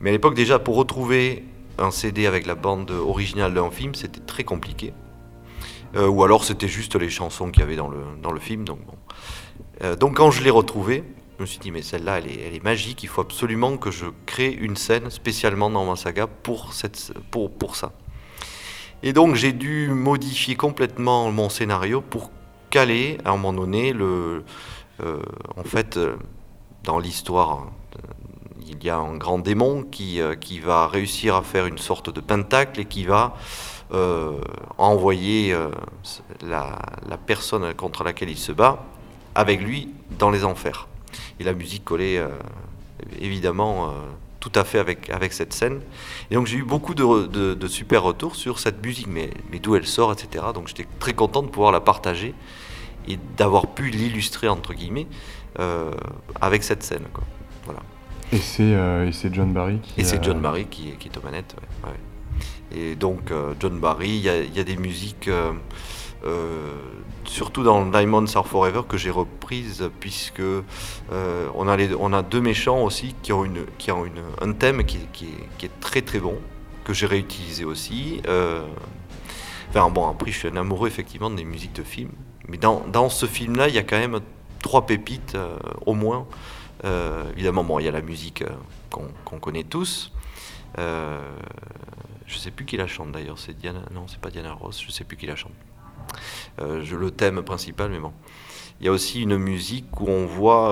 [0.00, 1.44] Mais à l'époque, déjà, pour retrouver
[1.78, 4.92] un CD avec la bande originale d'un film, c'était très compliqué.
[5.94, 8.64] Euh, ou alors c'était juste les chansons qu'il y avait dans le, dans le film.
[8.64, 8.94] Donc, bon.
[9.82, 11.04] Euh, donc quand je l'ai retrouvé,
[11.36, 14.50] je me suis dit, mais celle-là, elle est, magique, il faut absolument que je crée
[14.50, 17.92] une scène spécialement dans ma saga pour, cette, pour, pour ça.
[19.02, 22.30] Et donc j'ai dû modifier complètement mon scénario pour
[22.70, 24.44] caler à un moment donné le,
[25.02, 25.18] euh,
[25.56, 25.98] en fait,
[26.84, 27.98] dans l'histoire, euh,
[28.68, 32.20] il y a un grand démon qui, qui va réussir à faire une sorte de
[32.20, 33.36] pentacle et qui va
[34.78, 35.56] envoyer
[36.44, 38.84] la, la, personne contre laquelle il se bat
[39.34, 40.88] avec lui dans les enfers.
[41.38, 42.20] Et la musique collait
[43.20, 43.94] évidemment
[44.46, 45.80] tout à fait avec, avec cette scène.
[46.30, 49.74] Et donc j'ai eu beaucoup de, de, super retours sur cette musique, mais, mais d'où
[49.74, 50.44] elle sort, etc.
[50.54, 52.32] Donc j'étais très content de pouvoir la partager
[53.08, 55.08] et d'avoir pu l'illustrer entre guillemets
[55.58, 55.90] euh,
[56.40, 57.06] avec cette scène.
[58.30, 58.42] Voilà.
[58.42, 60.00] Et c'est euh, John Barry qui.
[60.00, 61.56] Et c'est John Barry qui, qui est aux manettes.
[62.74, 65.30] Et donc euh, John Barry, il y, y, a des musiques,
[67.24, 70.42] surtout dans Diamonds Are Forever que j'ai reprises puisque
[71.10, 74.52] on a, les, on, a deux méchants aussi qui ont, une, qui ont une, un
[74.52, 76.36] thème qui, qui, est, qui, est, très très bon
[76.84, 78.20] que j'ai réutilisé aussi.
[79.70, 82.12] Enfin bon, après je suis un amoureux effectivement des musiques de films.
[82.48, 84.20] Mais dans, ce film-là, il y a quand même
[84.62, 86.26] trois pépites euh, au moins.
[86.84, 88.50] Euh, évidemment, bon, il y a la musique euh,
[89.24, 90.12] qu'on connaît tous.
[90.76, 93.38] je ne sais plus qui la chante d'ailleurs.
[93.38, 93.80] C'est Diana.
[93.92, 94.80] Non, c'est pas Diana Ross.
[94.80, 95.52] Je ne sais plus qui la chante.
[96.58, 98.12] je, le thème principal, mais bon.
[98.80, 100.70] Il y a aussi une musique où on voit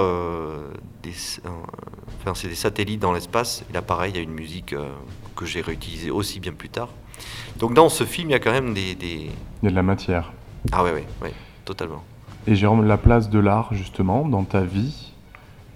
[1.03, 1.15] des,
[2.21, 3.65] Enfin, c'est des satellites dans l'espace.
[3.71, 4.75] Et là, pareil, il y a une musique
[5.37, 6.91] que j'ai réutilisée aussi bien plus tard.
[7.59, 8.97] Donc dans ce film, il y a quand même des...
[9.01, 9.31] Il
[9.63, 10.33] y a de la matière.
[10.73, 11.31] Ah oui, oui, oui,
[11.65, 12.03] totalement.
[12.47, 15.14] Et Jérôme, la place de l'art, justement, dans ta vie,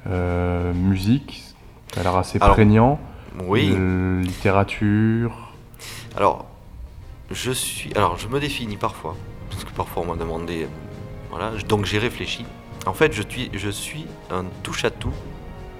[0.09, 1.45] euh, musique,
[1.95, 2.99] ça a l'air assez prégnant.
[3.45, 3.75] Oui.
[4.23, 5.53] littérature.
[6.17, 6.47] Alors,
[7.31, 7.93] je suis.
[7.95, 9.17] Alors, je me définis parfois,
[9.51, 10.67] parce que parfois on m'a demandé.
[11.31, 12.45] Voilà, donc j'ai réfléchi.
[12.87, 15.13] En fait, je suis, je suis un touche-à-tout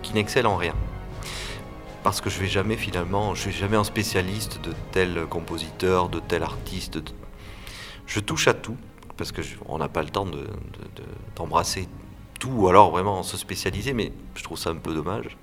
[0.03, 0.75] qui n'excelle en rien
[2.03, 6.21] parce que je vais jamais finalement, je suis jamais un spécialiste de tel compositeur, de
[6.21, 6.99] tel artiste.
[8.07, 8.77] Je touche à tout
[9.17, 10.27] parce que on n'a pas le temps
[11.37, 11.89] d'embrasser de,
[12.39, 15.37] tout ou alors vraiment se spécialiser, mais je trouve ça un peu dommage.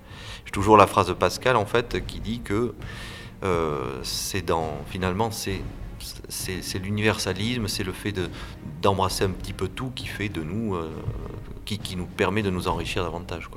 [0.44, 2.74] J'ai toujours la phrase de Pascal en fait qui dit que
[3.44, 5.60] euh, c'est dans finalement c'est
[6.78, 8.14] l'universalisme, c'est le fait
[8.80, 10.90] d'embrasser un petit peu tout qui fait de nous, euh,
[11.64, 13.48] qui, nous permet de nous enrichir davantage.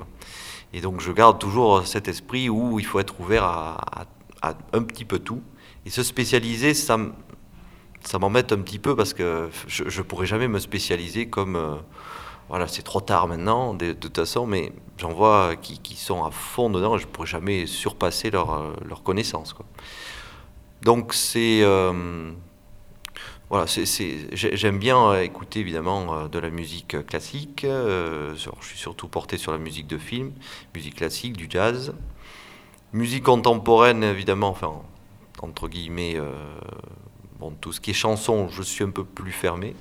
[0.74, 4.08] Et donc je garde toujours cet esprit où il faut être ouvert à,
[4.42, 5.42] un petit peu tout.
[5.86, 6.98] Et se spécialiser, ça,
[8.02, 11.56] ça m'embête un petit peu parce que je ne pourrais jamais me spécialiser comme...
[11.56, 11.76] Euh,
[12.50, 16.72] voilà, c'est trop tard maintenant, de, toute façon, mais j'en vois qui, sont à fond
[16.72, 19.56] dedans je ne pourrais jamais surpasser leur, euh, leur connaissance.
[20.82, 21.62] Donc c'est...
[21.62, 22.32] Euh,
[23.52, 23.66] voilà,
[24.34, 27.66] j'aime bien écouter évidemment euh, de la musique classique.
[27.66, 30.32] Je suis surtout porté sur la musique de film,
[30.74, 31.94] musique classique, du jazz.
[32.94, 34.74] Musique contemporaine, évidemment, enfin,
[35.44, 36.18] entre guillemets,
[37.40, 39.76] bon, tout ce qui est chanson, je suis un peu plus fermé.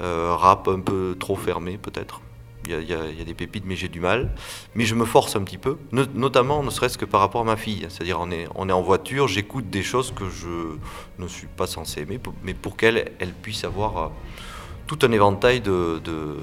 [0.00, 2.20] Rap, un peu trop fermé, peut-être.
[2.66, 4.30] Il y, a, des pépites, mais j'ai du mal.
[4.74, 7.56] Mais je me force un petit peu, notamment ne serait-ce que par rapport à ma
[7.56, 7.86] fille.
[7.90, 10.78] C'est-à-dire, on est, on est en voiture, j'écoute des choses que je
[11.18, 14.08] ne suis pas censé aimer, mais pour qu'elle elle puisse avoir euh,
[14.86, 16.36] tout un éventail de, de,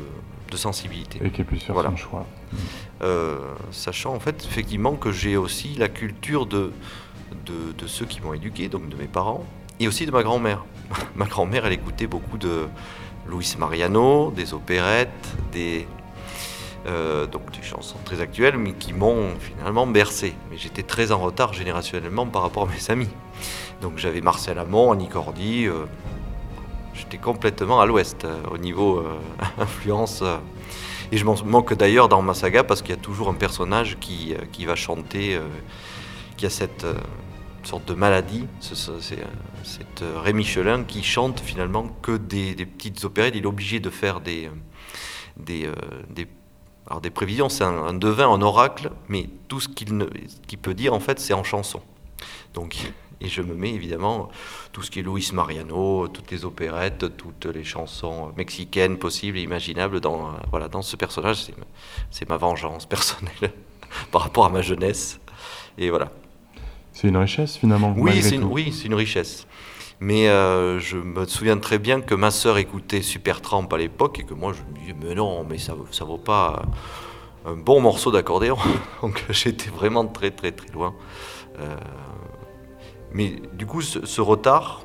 [0.55, 1.19] sensibilité.
[1.23, 1.89] Et qu'elle puisse faire voilà.
[1.91, 2.25] son choix.
[3.01, 3.39] Euh,
[3.71, 6.71] sachant en fait, effectivement, que j'ai aussi la culture de,
[7.45, 9.45] de, de ceux qui m'ont éduqué, donc de mes parents,
[9.79, 10.65] et aussi de ma grand-mère.
[11.15, 12.67] ma grand-mère, elle écoutait beaucoup de
[13.27, 15.09] Luis Mariano, des opérettes,
[15.51, 15.87] des,
[16.87, 20.33] euh, donc des chansons très actuelles, mais qui m'ont finalement bercé.
[20.49, 23.09] Mais j'étais très en retard générationnellement par rapport à mes amis.
[23.81, 25.85] Donc j'avais Marcel Amont, Annie Cordy, euh,
[26.93, 29.03] j'étais complètement à l'ouest euh, au niveau
[29.59, 30.23] influence.
[31.11, 33.97] et je m'en manque d'ailleurs dans ma saga parce qu'il y a toujours un personnage
[33.99, 35.39] qui va chanter,
[36.37, 36.85] qui a cette
[37.67, 38.45] sorte de maladie.
[38.59, 39.15] C'est
[40.23, 43.35] Rémi Michelin qui chante finalement que des, petites opérettes.
[43.35, 44.49] Il est obligé de faire des,
[45.37, 45.69] des
[46.91, 50.99] alors des prévisions, c'est un, devin, un oracle, mais tout ce qu'il peut dire en
[50.99, 51.81] fait, c'est en chanson.
[52.53, 54.29] Donc, et je me mets évidemment
[54.73, 59.41] tout ce qui est Luis Mariano, toutes les opérettes, toutes les chansons mexicaines possibles et
[59.41, 61.47] imaginables dans, voilà, dans ce personnage.
[62.09, 63.53] C'est ma vengeance personnelle
[64.11, 65.19] par rapport à ma jeunesse.
[65.77, 66.11] Et voilà.
[66.93, 67.93] C'est une richesse finalement.
[67.97, 69.47] Oui, c'est une, oui, une richesse.
[69.99, 74.23] Mais euh, je me souviens très bien que ma sœur écoutait Supertramp à l'époque et
[74.23, 76.63] que moi je me disais mais non, mais ça ça vaut pas
[77.45, 78.57] un bon morceau d'accordéon.
[79.01, 80.95] Donc j'étais vraiment très très très loin.
[81.59, 81.75] Euh,
[83.13, 84.83] mais du coup ce, retard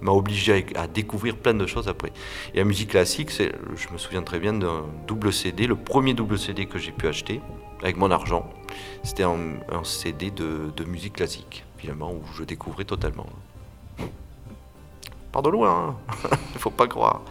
[0.00, 2.12] m'a obligé à, découvrir plein de choses après.
[2.54, 6.38] Et la musique classique, je me souviens très bien d'un double CD, le premier double
[6.38, 7.40] CD que j'ai pu acheter
[7.82, 8.48] avec mon argent.
[9.02, 13.26] C'était un, CD de, de musique classique finalement où je découvrais totalement
[15.42, 16.36] de loin, il hein.
[16.58, 17.22] faut pas croire.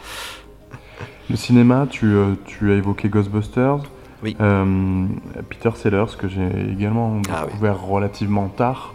[1.29, 3.79] Le cinéma, tu, euh, tu as évoqué Ghostbusters.
[4.21, 4.35] Oui.
[4.39, 5.05] Euh,
[5.49, 8.93] Peter Sellers, que j'ai également ah découvert relativement tard.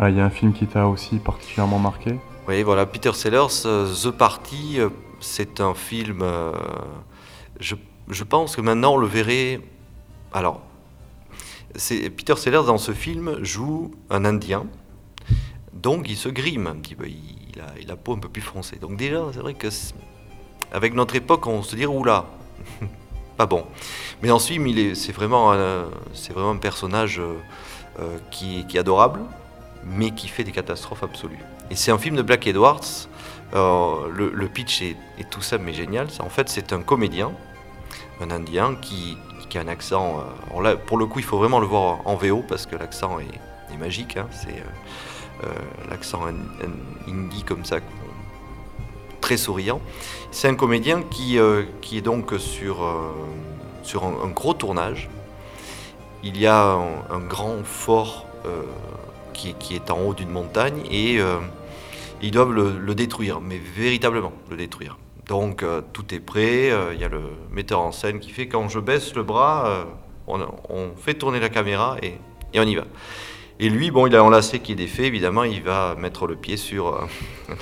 [0.00, 2.14] Il y a un film qui t'a aussi particulièrement marqué
[2.46, 4.78] Oui, voilà, Peter Sellers, euh, The Party,
[5.18, 6.24] c'est un film.
[7.58, 7.74] je,
[8.08, 9.60] je, pense que maintenant on le verrait.
[10.32, 10.60] Alors,
[11.74, 14.66] Peter Sellers dans ce film joue un Indien,
[15.72, 18.76] donc il se grime un petit peu il a, la peau un peu plus foncée.
[18.76, 19.68] Donc déjà, c'est vrai que
[20.72, 22.26] avec notre époque, on se dit oula,
[23.36, 23.64] pas bon.
[24.22, 24.60] Mais ensuite,
[24.96, 25.54] c'est vraiment,
[26.14, 27.20] c'est vraiment un personnage
[28.00, 29.20] euh, qui, est adorable,
[29.84, 31.38] mais qui fait des catastrophes absolues.
[31.70, 33.08] Et c'est un film de Black Edwards.
[33.54, 34.96] Euh, le, pitch est,
[35.30, 36.06] tout ça, mais génial.
[36.20, 37.32] En fait, c'est un comédien,
[38.20, 39.16] un Indien qui,
[39.56, 40.22] a un accent.
[40.86, 44.16] pour le coup, il faut vraiment le voir en VO parce que l'accent est, magique.
[44.16, 44.26] Hein.
[44.32, 44.62] c'est
[45.44, 45.48] euh,
[45.88, 46.22] l'accent
[47.06, 47.78] hindi comme ça,
[49.20, 49.80] très souriant.
[50.32, 53.12] C'est un comédien qui, euh, qui est donc sur, euh,
[54.02, 55.08] un, gros tournage.
[56.24, 56.76] Il y a
[57.10, 58.26] un, grand fort
[59.32, 61.20] qui, qui, est en haut d'une montagne et
[62.20, 64.98] ils doivent le, détruire, mais véritablement le détruire.
[65.28, 68.80] Donc tout est prêt, il y a le metteur en scène qui fait quand je
[68.80, 69.86] baisse le bras,
[70.68, 72.14] on, fait tourner la caméra et,
[72.58, 72.84] on y va.
[73.60, 76.56] Et lui, bon, il a enlacé qui est défait, évidemment, il va mettre le pied
[76.56, 76.88] sur...
[76.88, 77.06] Euh,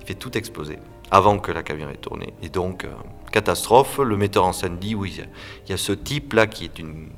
[0.00, 0.78] il fait tout exploser
[1.10, 2.32] avant que la caméra ait tourné.
[2.42, 2.88] Et donc, euh,
[3.30, 5.16] catastrophe, le metteur en scène dit, oui,
[5.64, 7.10] il y a ce type-là qui est une...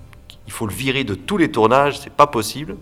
[0.46, 2.76] Il faut le virer de tous les tournages, c'est pas possible.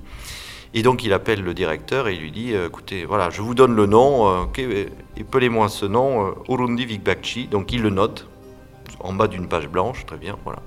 [0.75, 3.55] Et donc il appelle le directeur et il lui dit euh, écoutez, voilà, je vous
[3.55, 4.63] donne le nom, euh, ok,
[5.19, 7.47] appelez-moi ce nom, Urundi Vikbakchi.
[7.49, 8.27] Donc il le note
[9.01, 10.61] en bas d'une page blanche, très bien, voilà.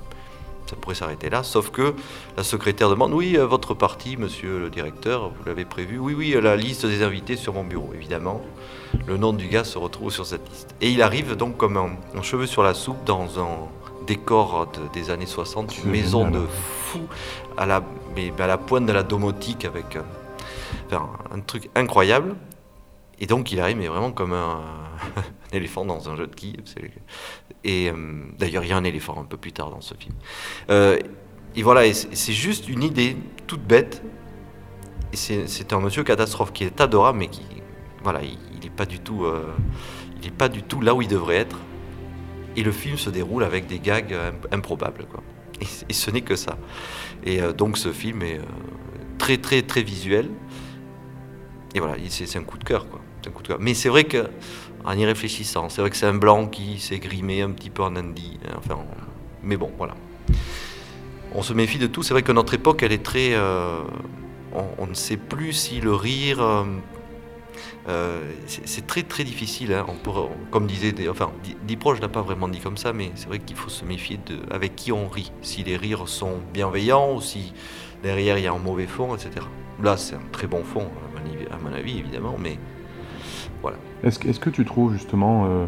[0.68, 1.96] Ça pourrait s'arrêter là, sauf que
[2.38, 6.56] la secrétaire demande oui, votre partie, monsieur le directeur, vous l'avez prévu Oui, oui, la
[6.56, 8.44] liste des invités sur mon bureau, évidemment
[9.08, 10.76] le nom du gars se retrouve sur cette liste.
[10.82, 13.68] Et il arrive donc comme un, cheveu sur la soupe dans un
[14.10, 17.02] décor des années 60, une maison de fou
[17.58, 17.84] à la,
[18.16, 20.98] mais à la pointe de la domotique avec euh,
[21.32, 22.36] un truc incroyable.
[23.20, 24.62] Et donc il arrive mais vraiment comme un,
[25.54, 26.58] éléphant dans un jeu de quilles.
[27.64, 30.16] Et euh, d'ailleurs il y a un éléphant un peu plus tard dans ce film.
[30.72, 30.98] Euh,
[31.56, 34.02] et voilà, c'est juste une idée toute bête.
[35.14, 37.44] Et c'est un monsieur catastrophe qui est adorable mais qui,
[38.04, 39.54] voilà, il n'est pas du tout, euh,
[40.24, 41.58] il pas du tout là où il devrait être.
[42.56, 45.24] Et le film se déroule avec des gags euh, improbables, quoi.
[45.62, 46.58] Et, ce n'est que ça.
[47.24, 48.40] Et euh, donc ce film est
[49.18, 50.30] très très très visuel.
[51.76, 53.02] Et voilà, c'est un coup de cœur, quoi.
[53.28, 53.58] Un coup de cœur.
[53.60, 54.30] Mais c'est vrai que,
[54.86, 57.84] en y réfléchissant, c'est vrai que c'est un blanc qui s'est grimé un petit peu
[57.84, 58.40] en Andy.
[58.46, 58.80] Hein, enfin,
[59.44, 59.96] mais bon, voilà.
[61.36, 62.02] On se méfie de tout.
[62.02, 63.38] C'est vrai que notre époque, elle est très.
[64.54, 66.66] on, ne sait plus si le rire
[67.90, 69.74] euh, c'est très très difficile.
[69.74, 69.86] Hein.
[70.52, 71.32] comme disait, enfin,
[71.66, 74.38] Diproche n'a pas vraiment dit comme ça, mais c'est vrai qu'il faut se méfier de
[74.54, 75.32] avec qui on rit.
[75.42, 77.54] Si les rires sont bienveillants ou si
[78.04, 79.46] derrière il y a un mauvais fond, etc.
[79.82, 80.88] Là, c'est un très bon fond,
[81.52, 82.60] à mon avis, évidemment, mais
[83.62, 83.78] voilà.
[84.04, 85.66] Est-ce est que tu trouves justement, euh,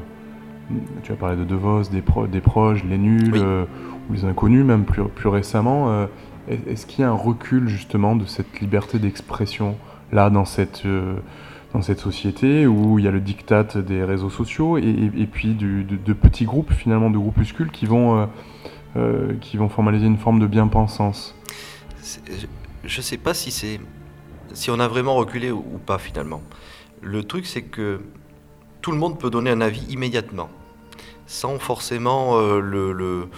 [1.04, 3.66] tu as parlé de De Vos, des, des proches, les nuls, euh,
[4.10, 6.08] ou les inconnus, même plus, plus récemment,
[6.48, 9.78] est-ce qu'il y a un recul justement de cette liberté d'expression
[10.12, 10.84] là dans cette
[11.74, 16.14] dans cette société où il y a le diktat des réseaux sociaux et, puis de,
[16.14, 18.26] petits groupes, finalement, de groupuscules qui vont, euh,
[18.98, 21.36] euh, qui vont formaliser une forme de bien-pensance
[22.84, 26.42] Je ne sais pas si, si on a vraiment reculé ou, pas, finalement.
[27.02, 28.02] Le truc, c'est que
[28.82, 30.50] tout le monde peut donner un avis immédiatement,
[31.26, 33.30] sans forcément euh, le,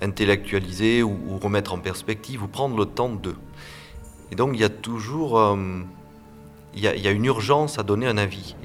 [0.00, 3.34] intellectualiser ou, remettre en perspective ou prendre le temps de.
[4.32, 5.38] Et donc, il y a toujours
[6.76, 8.56] il y, a une urgence à donner un avis.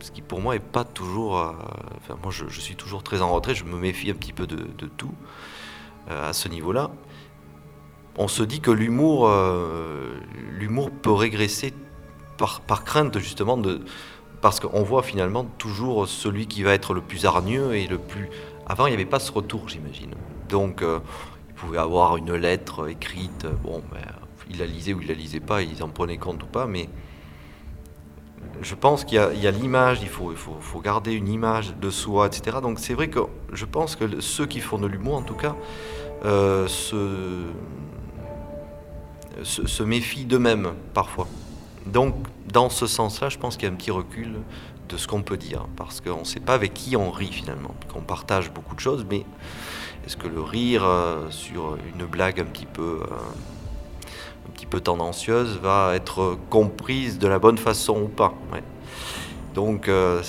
[0.00, 1.38] Ce qui, pour moi est pas toujours.
[1.38, 1.52] Euh,
[1.98, 3.54] enfin, moi, je, suis toujours très en retrait.
[3.54, 5.14] Je me méfie un petit peu de, tout
[6.10, 6.90] euh, à ce niveau-là.
[8.18, 10.18] On se dit que l'humour, euh,
[10.58, 11.72] l'humour peut régresser
[12.38, 13.82] par, par, crainte justement de,
[14.40, 18.28] parce qu'on voit finalement toujours celui qui va être le plus hargneux et le plus.
[18.66, 20.14] Avant, il n'y avait pas ce retour, j'imagine.
[20.48, 23.46] Donc, il pouvait avoir une lettre écrite.
[23.62, 24.00] Bon, ben,
[24.50, 26.88] il la lisait ou il la lisait pas, ils en prenaient compte ou pas, mais
[28.62, 30.34] je pense qu'il y a, l'image, il, faut,
[30.82, 32.58] garder une image de soi, etc.
[32.62, 33.20] Donc c'est vrai que
[33.52, 35.54] je pense que ceux qui font de l'humour, en tout cas,
[36.24, 37.42] euh, se,
[39.82, 41.28] méfient d'eux-mêmes parfois.
[41.86, 42.14] Donc
[42.52, 44.40] dans ce sens-là, je pense qu'il y a un petit recul
[44.88, 47.74] de ce qu'on peut dire, parce qu'on ne sait pas avec qui on rit finalement,
[47.92, 49.24] qu'on partage beaucoup de choses, mais
[50.06, 53.00] est-ce que le rire euh, sur une blague un petit peu...
[53.02, 53.16] Euh,
[54.46, 58.34] un petit peu tendancieuse va être comprise de la bonne façon ou pas.
[59.54, 60.22] Donc euh,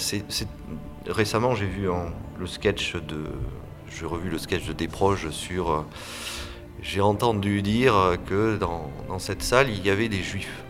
[1.08, 1.88] récemment j'ai vu
[2.40, 3.26] le sketch de
[3.90, 5.86] j'ai revu le sketch de Desproges sur euh,
[6.82, 10.64] j'ai entendu dire que dans, cette salle il y avait des juifs.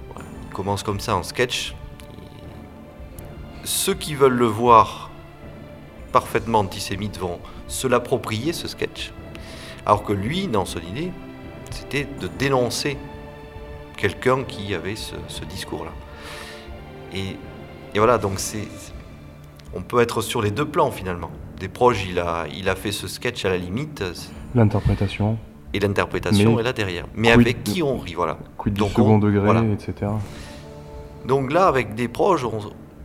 [0.47, 1.75] Il commence comme ça en sketch.
[3.63, 5.11] Ceux qui veulent le voir
[6.11, 9.11] parfaitement antisémite vont se l'approprier ce sketch.
[9.85, 11.11] Alors que lui, dans son idée,
[11.69, 12.97] c'était de dénoncer
[13.97, 15.91] quelqu'un qui avait ce, discours-là.
[17.13, 17.35] Et,
[17.95, 18.67] voilà, donc c'est,
[19.73, 21.31] on peut être sur les deux plans finalement.
[21.59, 24.03] Des proches, il a, il a fait ce sketch à la limite.
[24.53, 25.37] L'interprétation.
[25.73, 27.05] Et l'interprétation est là derrière.
[27.15, 28.37] Mais avec qui on rit, voilà.
[28.57, 30.11] Quid du second degré, etc.
[31.25, 32.45] Donc là, avec des proches,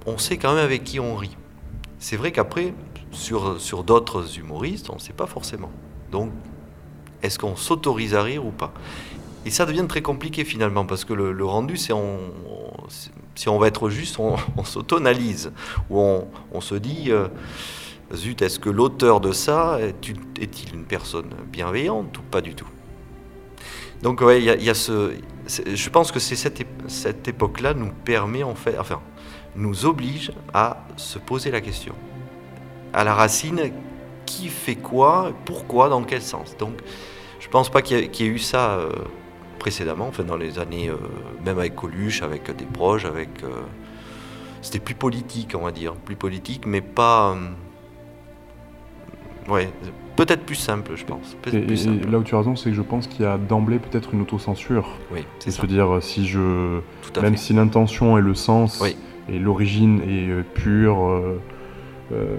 [0.07, 1.37] on, sait quand même avec qui on rit.
[1.99, 2.75] C'est vrai qu'après,
[3.11, 5.71] sur, sur d'autres humoristes, on ne sait pas forcément.
[6.13, 6.31] Donc,
[7.23, 8.73] est-ce qu'on s'autorise à rire ou pas?
[9.45, 11.93] Et ça devient très compliqué finalement, parce que le, rendu, c'est
[13.35, 15.53] si on va être juste, on, on s'auto-analyse,
[15.91, 16.01] ou
[16.53, 17.29] on, se dit, euh,
[18.15, 22.69] zut, est-ce que l'auteur de ça est-il une personne bienveillante ou pas du tout?
[24.03, 25.13] Donc il y, ce,
[25.47, 29.01] je pense que c'est cette, cette époque-là nous permet en fait, enfin,
[29.55, 31.95] nous oblige à se poser la question.
[32.93, 33.73] À la racine,
[34.27, 36.57] qui fait quoi, pourquoi, dans quel sens?
[36.57, 36.75] Donc,
[37.39, 38.79] Je pense pas qu'il y, ait eu ça
[39.63, 40.91] précédemment, enfin dans les années,
[41.45, 43.29] même avec Coluche, avec des proches, avec.
[44.61, 47.37] C'était plus politique, on va dire, plus politique, mais pas.
[49.49, 49.71] ouais,
[50.17, 51.37] peut-être plus simple, je pense.
[51.53, 51.61] Et,
[52.11, 54.23] là où tu as raison, c'est que je pense qu'il y a d'emblée peut-être une
[54.23, 54.99] autocensure.
[55.13, 55.65] Oui, c'est ça.
[55.65, 56.81] dire si je.
[57.21, 58.83] Même si l'intention et le sens
[59.29, 61.39] et l'origine est pure
[62.13, 62.37] euh,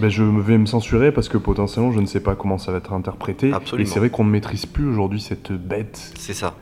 [0.00, 2.78] ben je vais me censurer parce que potentiellement je ne sais pas comment ça va
[2.78, 3.52] être interprété.
[3.78, 6.12] Et c'est vrai qu'on ne maîtrise plus aujourd'hui cette bête.
[6.18, 6.54] C'est ça.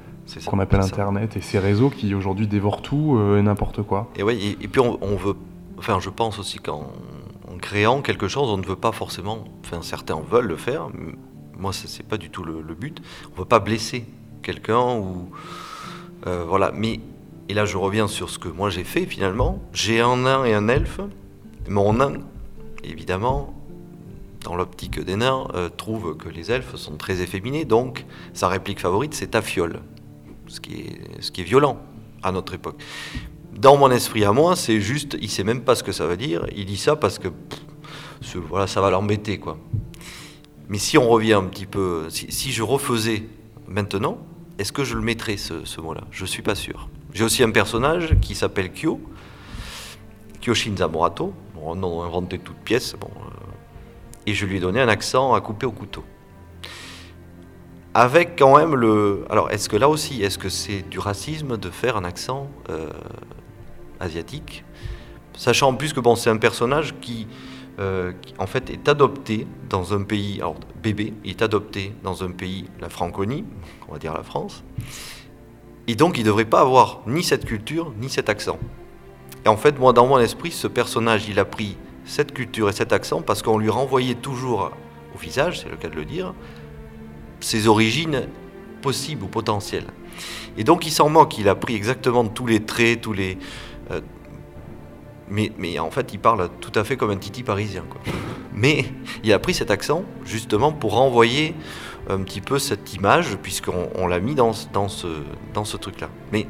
[0.46, 4.10] Qu'on appelle Internet et ces réseaux qui aujourd'hui dévorent tout euh, et n'importe quoi.
[4.16, 5.34] Et oui, et, puis on, veut.
[5.76, 6.86] Enfin, je pense aussi qu'en
[7.60, 9.44] créant quelque chose, on ne veut pas forcément.
[9.64, 10.88] Enfin, certains veulent le faire.
[11.58, 13.02] Moi, ce n'est pas du tout le, but.
[13.26, 14.04] On ne veut pas blesser
[14.42, 15.30] quelqu'un ou.
[16.26, 16.70] Euh, voilà.
[16.74, 17.00] Mais.
[17.48, 19.60] Et là, je reviens sur ce que moi j'ai fait finalement.
[19.72, 21.00] J'ai un nain et un elfe
[21.68, 22.14] mon nain,
[22.84, 23.54] évidemment,
[24.44, 28.80] dans l'optique des nains, euh, trouve que les elfes sont très efféminés, donc sa réplique
[28.80, 29.80] favorite, c'est ta fiole.
[30.46, 31.78] Ce qui, est, ce violent
[32.22, 32.82] à notre époque.
[33.52, 36.16] Dans mon esprit à moi, c'est juste, il sait même pas ce que ça veut
[36.16, 37.28] dire, il dit ça parce que
[38.48, 39.38] voilà, ça va l'embêter.
[39.38, 39.58] quoi.
[40.68, 43.24] Mais si on revient un petit peu, si, je refaisais
[43.68, 44.18] maintenant,
[44.58, 46.02] est-ce que je le mettrais ce, ce mot-là?
[46.10, 46.88] Je suis pas sûr.
[47.12, 49.00] J'ai aussi un personnage qui s'appelle Kyo,
[50.40, 51.34] Kyoshin Zamorato,
[51.64, 52.94] on a inventé toute pièce.
[53.00, 53.50] Bon, euh,
[54.26, 56.04] et je lui ai donné un accent à couper au couteau.
[57.94, 59.24] Avec quand même le.
[59.30, 62.90] Alors, est-ce que là aussi, est-ce que c'est du racisme de faire un accent euh,
[63.98, 64.64] asiatique?
[65.36, 67.26] Sachant en plus que bon, c'est un personnage qui,
[67.80, 70.38] euh, qui, en fait, est adopté dans un pays.
[70.38, 73.44] Alors, bébé, est adopté dans un pays, la Franconie,
[73.88, 74.62] on va dire la France.
[75.88, 78.58] Et donc, il ne devrait pas avoir ni cette culture, ni cet accent.
[79.44, 82.72] Et en fait, moi, dans mon esprit, ce personnage, il a pris cette culture et
[82.72, 84.72] cet accent parce qu'on lui renvoyait toujours
[85.14, 86.34] au visage, c'est le cas de le dire,
[87.40, 88.28] ses origines
[88.82, 89.86] possibles ou potentielles.
[90.56, 93.38] Et donc, il s'en moque, il a pris exactement tous les traits, tous les.
[93.90, 94.00] Euh,
[95.28, 97.84] mais, en fait, il parle tout à fait comme un titi parisien.
[98.52, 98.84] Mais
[99.22, 101.54] il a pris cet accent justement pour renvoyer
[102.08, 105.06] un petit peu cette image, puisqu'on l'a mis dans, dans ce,
[105.54, 106.08] dans ce truc-là.
[106.32, 106.48] Mais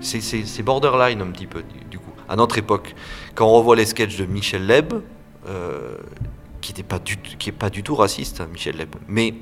[0.00, 2.12] c'est borderline un petit peu, du coup.
[2.28, 2.94] À notre époque,
[3.34, 4.94] quand on revoit les sketchs de Michel Leb,
[5.46, 5.96] euh,
[6.60, 9.34] qui n'est pas, du, tout raciste, hein, Michel Leb, mais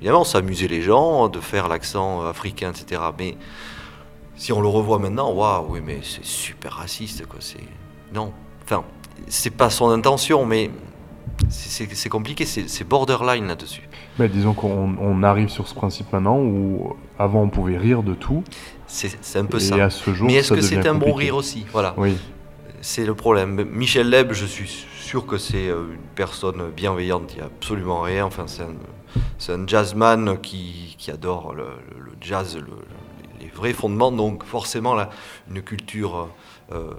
[0.00, 3.00] évidemment, ça amusait les gens de faire l'accent africain, etc.
[3.18, 3.36] Mais
[4.36, 7.38] si on le revoit maintenant, waouh, oui, mais c'est super raciste, quoi.
[7.40, 7.64] C'est
[8.12, 8.32] non,
[8.64, 8.84] enfin,
[9.26, 10.70] c'est pas son intention, mais
[11.48, 13.88] c'est compliqué, c'est borderline là-dessus.
[14.18, 18.42] Mais disons qu'on arrive sur ce principe maintenant où avant on pouvait rire de tout.
[18.88, 19.76] C'est un peu ça.
[19.76, 21.66] Et à ce jour, Mais est-ce que c'est un bon rire aussi?
[21.72, 21.94] Voilà.
[21.96, 22.16] Oui.
[22.80, 23.64] C'est le problème.
[23.64, 28.02] Michel Leb, je suis sûr que c'est euh, une personne bienveillante, il n'y a absolument
[28.02, 28.24] rien.
[28.24, 31.66] Enfin, c'est un, jazzman qui, qui adore le,
[32.20, 32.58] jazz,
[33.40, 34.12] les vrais fondements.
[34.12, 35.10] Donc forcément, là,
[35.50, 36.28] une culture,
[36.72, 36.92] euh,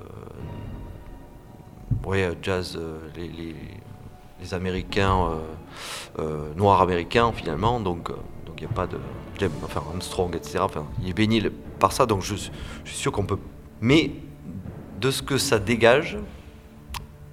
[2.05, 3.55] ouais, jazz, euh, les, les,
[4.41, 5.39] les, Américains,
[6.19, 7.79] euh, noirs américains finalement.
[7.79, 8.11] Donc
[8.57, 8.97] il n'y a pas de
[9.63, 10.59] enfin Armstrong, etc.
[10.61, 11.41] Enfin, il est béni
[11.79, 12.51] par ça, donc je, suis
[12.85, 13.39] sûr qu'on peut.
[13.81, 14.11] Mais
[14.99, 16.17] de ce que ça dégage,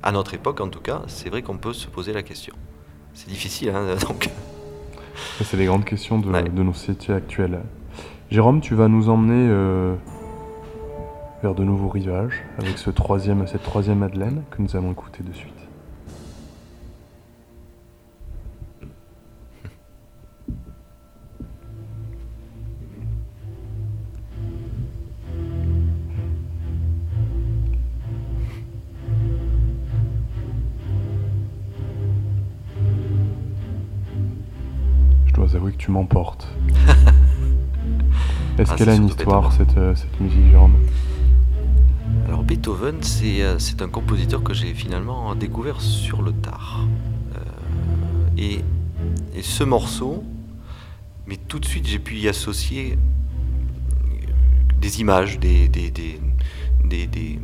[0.03, 2.55] à notre époque en tout cas, c'est vrai qu'on peut se poser la question.
[3.14, 4.30] C'est difficile, hein, donc.
[5.42, 7.61] C'est les grandes questions de, nos sociétés actuelles.
[8.30, 9.94] Jérôme, tu vas nous emmener euh,
[11.42, 15.32] vers de nouveaux rivages avec ce troisième, cette troisième Madeleine que nous allons écouter de
[15.32, 15.55] suite.
[35.70, 36.48] Que tu m'emportes.
[38.58, 40.76] Est-ce ah, qu'elle a une histoire, cette, euh, cette, musique, Jérôme?
[42.26, 46.86] Alors, Beethoven, euh, c'est un compositeur que j'ai finalement découvert sur le tard.
[47.34, 47.38] Euh,
[48.38, 48.60] et,
[49.34, 50.24] et, ce morceau,
[51.26, 52.98] mais tout de suite, j'ai pu y associer
[54.80, 56.18] des images, des, des, des,
[57.06, 57.38] des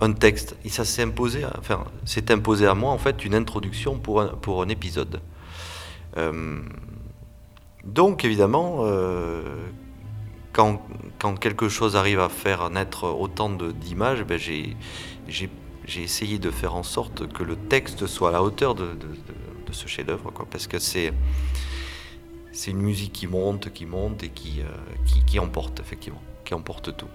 [0.00, 0.56] un texte.
[0.64, 4.28] Et ça s'est imposé, enfin, c'est imposé à moi, en fait, une introduction pour un,
[4.28, 5.20] pour un épisode.
[6.16, 6.60] Euh,
[7.84, 9.42] donc évidemment, euh,
[10.52, 10.80] quand,
[11.38, 14.76] quelque chose arrive à faire naître autant d'images, ben j'ai
[16.02, 18.88] essayé de faire en sorte que le texte soit à la hauteur de,
[19.70, 21.12] ce chef-d'œuvre, parce que c'est
[22.66, 27.08] une musique qui monte, qui monte et qui, euh, emporte, effectivement, qui emporte tout.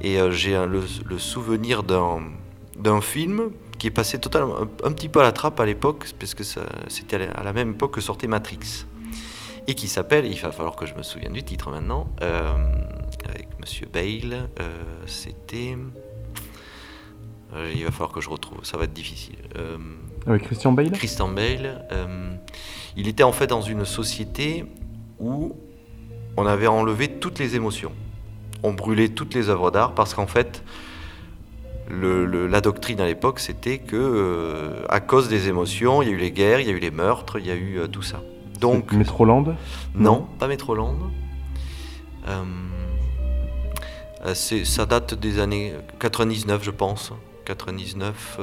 [0.00, 5.24] Et euh, j'ai le, souvenir d'un film qui est passé totalement un, petit peu à
[5.24, 6.44] la trappe à l'époque, parce que
[6.88, 8.86] c'était à la même époque que sortait Matrix.
[9.66, 12.52] Et qui s'appelle, il va falloir que je me souvienne du titre maintenant, euh,
[13.28, 15.76] avec Monsieur Bale, euh, c'était...
[17.74, 19.34] Il va falloir que je retrouve, ça va être difficile.
[20.24, 20.92] avec Christian Bale?
[20.92, 21.84] Christian Bale.
[22.96, 24.64] il était en fait dans une société
[25.18, 25.56] où
[26.36, 27.90] on avait enlevé toutes les émotions.
[28.62, 30.62] On brûlait toutes les œuvres d'art parce qu'en fait,
[31.90, 36.18] la doctrine à l'époque, c'était que euh, à cause des émotions, il y a eu
[36.18, 38.22] les guerres, il y a eu les meurtres, il y a eu euh, tout ça.
[38.60, 39.44] Donc Métroland
[39.94, 40.94] Non, pas Métroland.
[42.28, 42.44] Euh,
[44.34, 47.12] ça date des années 99, je pense.
[47.46, 48.38] 99.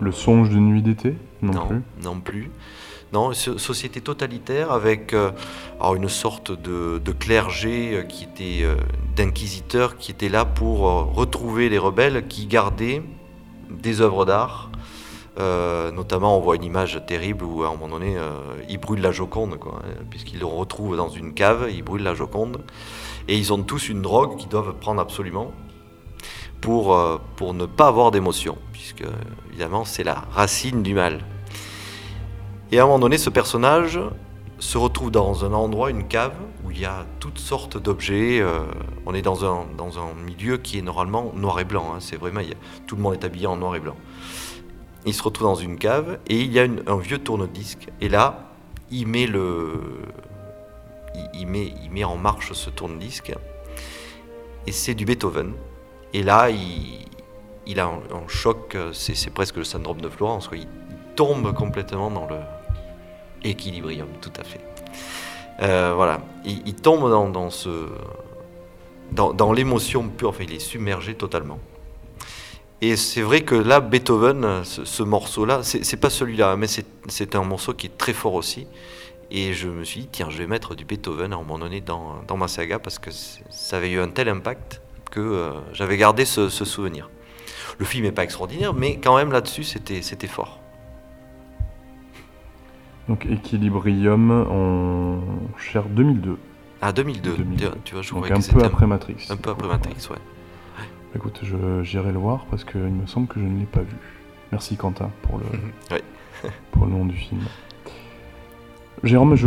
[0.00, 1.82] Le songe de nuit d'été Non, plus.
[2.02, 2.50] Non plus.
[3.14, 5.30] Non, société totalitaire avec euh,
[5.94, 8.74] une sorte de, clergé euh, qui était euh,
[9.14, 10.80] d'inquisiteurs qui était là pour
[11.14, 13.04] retrouver les rebelles qui gardaient
[13.70, 14.72] des œuvres d'art.
[15.38, 18.16] Notamment, on voit une image terrible où à un moment donné,
[18.68, 19.80] ils brûlent la Joconde, hein,
[20.10, 22.58] puisqu'ils le retrouvent dans une cave, ils brûlent la Joconde,
[23.28, 25.52] et ils ont tous une drogue qu'ils doivent prendre absolument
[26.60, 26.96] pour,
[27.36, 29.04] pour ne pas avoir d'émotion, puisque
[29.50, 31.20] évidemment c'est la racine du mal.
[32.74, 34.00] Et à un moment donné, ce personnage
[34.58, 38.40] se retrouve dans un endroit, une cave, où il y a toutes sortes d'objets.
[38.40, 38.64] Euh,
[39.06, 41.92] on est dans un, dans un milieu qui est normalement noir et blanc.
[41.94, 41.98] Hein.
[42.00, 42.40] c'est vraiment,
[42.86, 43.96] tout le monde est habillé en noir et blanc.
[45.06, 47.88] Il se retrouve dans une cave et il y a un vieux tourne-disque.
[48.00, 48.50] Et là,
[48.90, 49.80] il met, le,
[51.34, 53.34] il, met, il met en marche ce tourne-disque.
[54.66, 55.52] Et c'est du Beethoven.
[56.12, 57.06] Et là, il,
[57.66, 58.76] il a un, choc.
[58.92, 60.48] C'est, presque le syndrome de Florence.
[60.52, 60.66] Il
[61.16, 62.38] tombe complètement dans le,
[63.44, 64.60] Équilibrium, tout à fait.
[65.62, 67.88] Euh, voilà, il, tombe dans, ce,
[69.12, 71.58] dans, l'émotion pure, enfin, il est submergé totalement.
[72.80, 77.72] Et c'est vrai que là, Beethoven, ce, morceau-là, c'est pas celui-là, mais c'est un morceau
[77.72, 78.66] qui est très fort aussi.
[79.30, 81.80] Et je me suis dit, tiens, je vais mettre du Beethoven à un moment donné
[81.80, 85.96] dans, dans ma saga parce que ça avait eu un tel impact que euh, j'avais
[85.96, 87.08] gardé ce, ce, souvenir.
[87.78, 90.60] Le film n'est pas extraordinaire, mais quand même là-dessus, c'était fort.
[93.08, 96.38] Donc Equilibrium en cher 2002.
[96.80, 97.36] Ah 2002,
[97.84, 99.26] tu vois, je Donc un peu après Matrix.
[99.30, 100.18] Un peu après Matrix, ouais.
[101.16, 101.42] Écoute,
[101.82, 103.96] j'irai le voir parce qu'il me semble que je ne l'ai pas vu.
[104.52, 105.96] Merci Quentin pour le,
[106.72, 107.42] pour le nom du film.
[109.02, 109.46] Jérôme, je,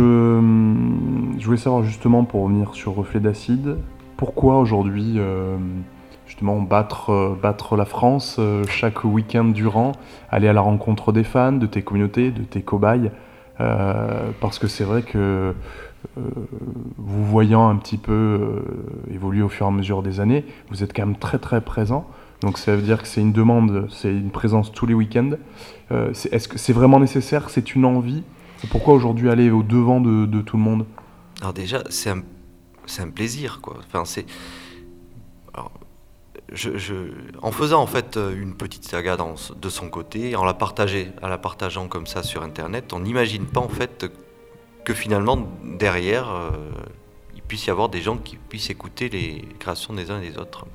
[1.38, 3.76] je voulais savoir justement pour revenir sur Reflet d'acide,
[4.16, 5.56] pourquoi aujourd'hui euh,
[6.26, 9.92] justement battre, euh, battre la France euh, chaque week-end durant,
[10.30, 13.10] aller à la rencontre des fans, de tes communautés, de tes cobayes
[14.40, 15.52] parce que c'est vrai que
[16.16, 20.82] vous voyant un petit peu euh, évoluer au fur et à mesure des années, vous
[20.82, 22.08] êtes quand même très très présent.
[22.40, 25.32] Donc ça veut dire que c'est une demande, c'est une présence tous les week-ends.
[25.90, 27.50] Est-ce que c'est vraiment nécessaire?
[27.50, 28.22] C'est une envie?
[28.70, 30.86] Pourquoi aujourd'hui aller au devant de, tout le monde?
[31.40, 33.60] Alors déjà, c'est un, plaisir.
[33.86, 34.26] Enfin, c'est
[37.42, 40.56] en faisant en fait euh, une petite saga de son côté, en la,
[41.22, 44.06] en la partageant comme ça sur Internet, on n'imagine pas en fait
[44.84, 46.50] que finalement derrière euh,
[47.34, 50.38] il puisse y avoir des gens qui puissent écouter les créations des uns et des
[50.38, 50.66] autres.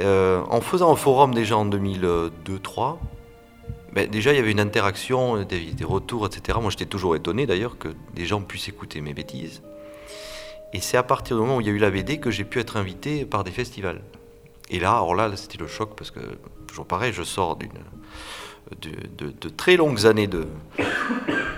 [0.00, 2.98] Euh, en faisant un forum déjà en 2002-2003,
[3.92, 6.58] ben, déjà il y avait une interaction, des, retours, etc.
[6.60, 9.62] Moi j'étais toujours étonné d'ailleurs que des gens puissent écouter mes bêtises.
[10.72, 12.42] Et c'est à partir du moment où il y a eu la BD que j'ai
[12.42, 14.02] pu être invité par des festivals.
[14.70, 16.20] Et là, alors là, c'était le choc parce que,
[16.66, 17.70] toujours pareil, je sors d'une,
[18.80, 20.48] de, très longues années de,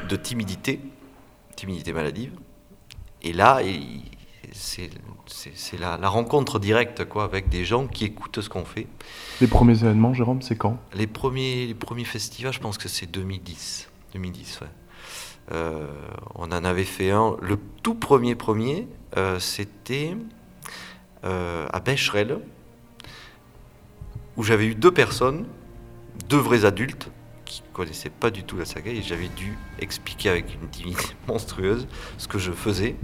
[0.07, 0.81] de timidité,
[1.57, 2.33] timidité maladive.
[3.23, 3.61] Et là,
[4.53, 4.91] c'est,
[5.79, 8.87] la, rencontre directe quoi, avec des gens qui écoutent ce qu'on fait.
[9.41, 10.79] Les premiers événements, Jérôme, c'est quand?
[10.95, 13.91] Les premiers, les premiers festivals, je pense que c'est 2010.
[14.15, 14.69] 2010, ouais.
[15.53, 15.87] Euh,
[16.35, 17.37] on en avait fait un.
[17.41, 20.17] Le tout premier premier, euh, c'était
[21.25, 22.39] euh, à Becherel,
[24.37, 25.47] où j'avais eu deux personnes,
[26.29, 27.11] deux vrais adultes,
[27.47, 31.07] qui ne connaissaient pas du tout la saga, et j'avais dû expliquer avec une dignité
[31.29, 31.87] monstrueuse
[32.19, 32.97] ce que je faisais.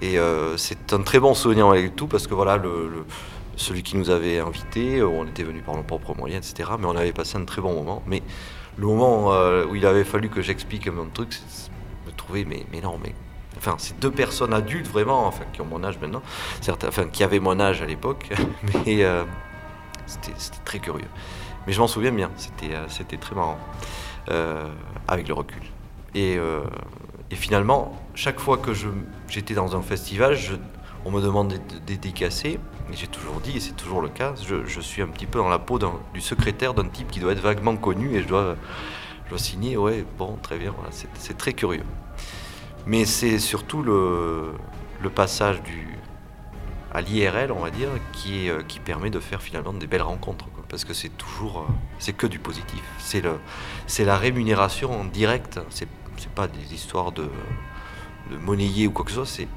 [0.00, 0.18] Et
[0.56, 3.04] c'est un très bon souvenir avec tout, parce que voilà, le,
[3.56, 6.70] celui qui nous avait invités, on était venu par nos propres moyens, etc.
[6.78, 8.02] Mais on avait passé un très bon moment.
[8.06, 8.22] Mais
[8.76, 11.70] le moment euh, où il avait fallu que j'explique mon truc, c'est
[12.06, 13.14] me trouver, mais, mais non, mais.
[13.56, 16.20] Enfin, c'est deux personnes adultes vraiment, enfin, qui ont mon âge maintenant,
[16.68, 18.28] enfin, qui avaient mon âge à l'époque,
[18.86, 19.24] mais euh,
[20.06, 20.34] c'était
[20.66, 21.08] très curieux.
[21.66, 23.58] Mais je m'en souviens bien, c'était euh, très marrant,
[25.08, 25.62] avec le recul.
[26.14, 26.38] Et,
[27.30, 28.72] et, finalement, chaque fois que
[29.28, 30.54] j'étais dans un festival, je,
[31.06, 32.58] on me demandait de dédicacer,
[32.92, 35.48] et j'ai toujours dit, et c'est toujours le cas, je, suis un petit peu dans
[35.48, 35.78] la peau
[36.12, 38.56] du secrétaire d'un type qui doit être vaguement connu, et je dois,
[39.36, 41.84] signer, ouais, bon, très bien, c'est très curieux.
[42.86, 44.52] Mais c'est surtout le,
[45.14, 45.86] passage du,
[46.92, 50.46] à l'IRL, on va dire, qui, euh, qui permet de faire finalement des belles rencontres.
[50.68, 52.82] Parce que c'est toujours, euh, c'est que du positif.
[52.98, 53.38] C'est le,
[53.86, 55.60] c'est la rémunération en direct.
[55.70, 57.28] C'est, c'est pas des histoires de,
[58.30, 59.26] de monnayer ou quoi que ce soit.
[59.26, 59.48] C'est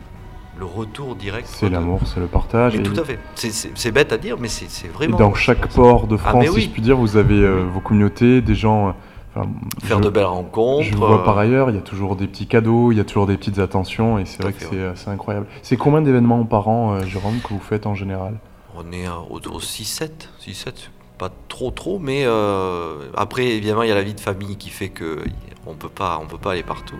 [0.58, 1.48] le retour direct.
[1.50, 2.76] C'est l'amour, c'est le partage.
[2.76, 3.18] Et- tout à fait.
[3.36, 5.18] C'est, bête à dire, mais c'est, Et vraiment.
[5.18, 8.42] dans chaque port de Ah, France, si je puis dire, vous avez euh, vos communautés,
[8.42, 8.90] des gens.
[8.90, 8.92] euh,
[9.36, 9.50] enfin,
[9.82, 10.84] Faire je- de belles rencontres.
[10.84, 13.04] Je vois euh, par ailleurs, il y a toujours des petits cadeaux, il y a
[13.06, 15.48] toujours des petites attentions, et c'est vrai que c'est assez incroyable.
[15.64, 18.38] C'est combien d'événements par an, Jérôme, que vous faites en général?
[18.76, 20.10] On est autour de 6-7.
[20.40, 20.90] 6-7, c'est
[21.20, 24.70] pas trop trop, mais euh, après, évidemment, il y a la vie de famille qui
[24.70, 25.20] fait que
[25.68, 26.98] on peut pas, on peut pas aller partout.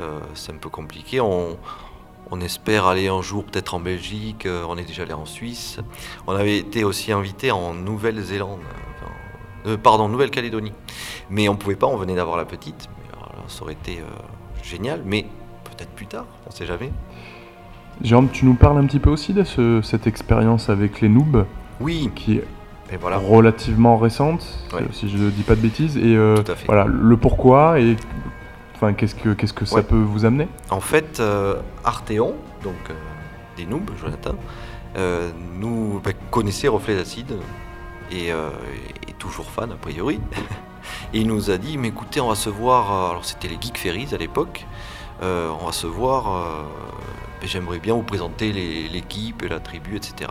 [0.00, 1.20] Euh, c'est un peu compliqué.
[1.20, 1.56] On,
[2.30, 4.46] on espère aller un jour peut-être en Belgique.
[4.46, 5.80] euh, on est déjà allé en Suisse.
[6.26, 8.60] On avait été aussi invité en Nouvelle-Zélande.
[9.00, 9.12] enfin,
[9.66, 10.72] euh, pardon, Nouvelle-Calédonie.
[11.30, 11.86] Mais on pouvait pas.
[11.86, 12.88] On venait d'avoir la petite.
[13.18, 14.00] Alors ça aurait été
[14.62, 15.02] génial.
[15.06, 15.22] Mais
[15.64, 16.26] peut-être plus tard.
[16.46, 16.92] On sait jamais.
[18.02, 21.46] Jérôme, tu nous parles un petit peu aussi de ce- cette expérience avec les noobs,
[21.80, 22.10] Oui.
[22.14, 22.40] qui
[22.94, 23.18] Et voilà.
[23.18, 24.82] relativement récente, Ouais.
[24.92, 26.36] si je ne dis pas de bêtises, et euh,
[26.66, 27.96] voilà, le pourquoi, et
[28.76, 29.82] enfin, qu'est-ce que, qu'est-ce que ça Ouais.
[29.82, 30.46] peut vous amener?
[30.70, 32.94] En fait, euh, Arteon, donc euh,
[33.56, 34.36] des noobs, Jonathan,
[34.96, 37.32] euh, nous bah, connaissait Reflet d'Acide
[38.12, 38.50] et euh,
[39.08, 40.20] est toujours fan a priori.
[41.12, 42.92] et il nous a dit Mais écoutez, on va se voir.
[42.92, 44.66] euh, Alors, c'était les Geek Ferries à l'époque.
[45.22, 46.28] euh, on va se voir.
[46.32, 46.62] euh,
[47.42, 50.30] J'aimerais bien vous présenter l'équipe et la tribu, etc.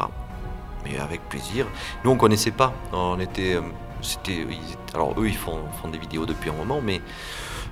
[0.84, 1.66] Mais avec plaisir.
[2.04, 2.74] Nous, on connaissait pas.
[2.92, 3.56] On était.
[3.56, 3.62] euh,
[4.02, 4.46] c'était,
[4.94, 7.02] alors, eux, ils font, font des vidéos depuis un moment, mais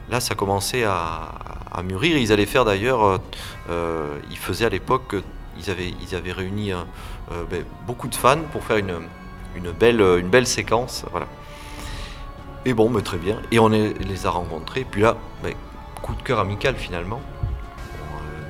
[0.09, 1.29] Là, ça commençait à,
[1.71, 2.17] à mûrir.
[2.17, 3.17] Ils allaient faire d'ailleurs, euh,
[3.69, 5.15] euh, ils faisaient à l'époque,
[5.57, 6.73] ils avaient, ils avaient réuni
[7.49, 8.93] ben, beaucoup de fans pour faire une,
[9.55, 11.05] une, belle, une belle séquence.
[11.11, 11.27] Voilà.
[12.65, 13.37] Et bon, mais très bien.
[13.51, 14.85] Et on les a rencontrés.
[14.89, 15.53] Puis là, ben,
[16.01, 17.21] coup de cœur amical finalement.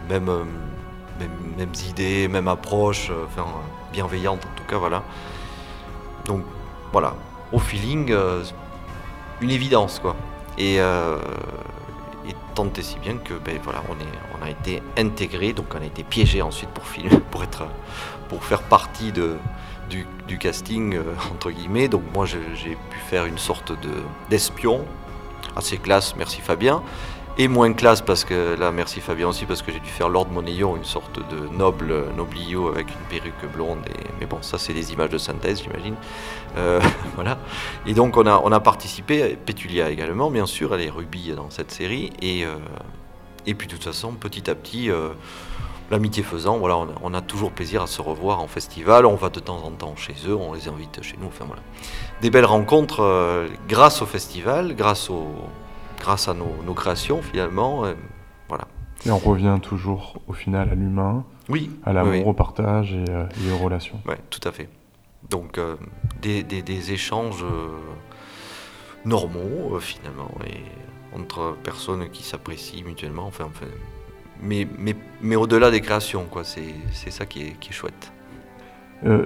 [0.09, 3.45] Même, même- mêmes idées, même approche, enfin,
[3.91, 5.03] bienveillante en tout cas, voilà.
[6.25, 6.43] Donc
[6.91, 7.15] voilà,
[7.51, 8.43] au feeling, euh,
[9.41, 10.15] une évidence quoi.
[10.57, 11.17] Et, euh,
[12.27, 15.85] et tant et si bien que ben, voilà, on, a été intégré, donc on a
[15.85, 17.63] été piégé ensuite pour filmer, pour être,
[18.29, 21.87] pour faire partie du, casting euh, entre guillemets.
[21.87, 23.91] Donc moi j'ai pu faire une sorte de
[24.29, 24.85] d'espion,
[25.55, 26.81] assez classe, merci Fabien.
[27.41, 30.27] Et moins classe parce que là, merci Fabien aussi parce que j'ai dû faire Lord
[30.27, 33.79] Monéon, une sorte de noble noblio avec une perruque blonde.
[34.19, 35.95] Mais bon, ça c'est des images de synthèse, j'imagine.
[36.57, 36.79] Euh,
[37.15, 37.39] voilà.
[37.87, 41.49] Et donc on a, on a participé, Pétulia également, bien sûr, elle est Ruby dans
[41.49, 42.11] cette série.
[42.21, 42.57] Et, euh,
[43.47, 45.09] et puis de toute façon, petit à petit, euh,
[45.89, 49.07] l'amitié faisant, voilà, on a, on a toujours plaisir à se revoir en festival.
[49.07, 51.29] On va de temps en temps chez eux, on les invite chez nous.
[51.29, 51.63] Enfin voilà.
[52.21, 55.25] Des belles rencontres euh, grâce au festival, grâce, au,
[56.01, 57.85] grâce à nos, nos créations finalement.
[57.85, 57.93] euh,
[58.49, 58.65] voilà.
[59.05, 62.25] Et on revient toujours au final à l'humain, Oui, à l'amour, oui, oui.
[62.29, 63.99] au partage et, euh, et aux relations.
[64.07, 64.67] Ouais, tout à fait.
[65.29, 65.75] Donc euh,
[66.21, 67.45] des, des- des échanges
[69.05, 70.61] normaux finalement et
[71.17, 73.25] entre personnes qui s'apprécient mutuellement.
[73.27, 73.65] Enfin, enfin,
[74.41, 76.43] mais mais, mais au-delà des créations, quoi.
[76.43, 78.11] C'est c'est ça qui est, qui est chouette.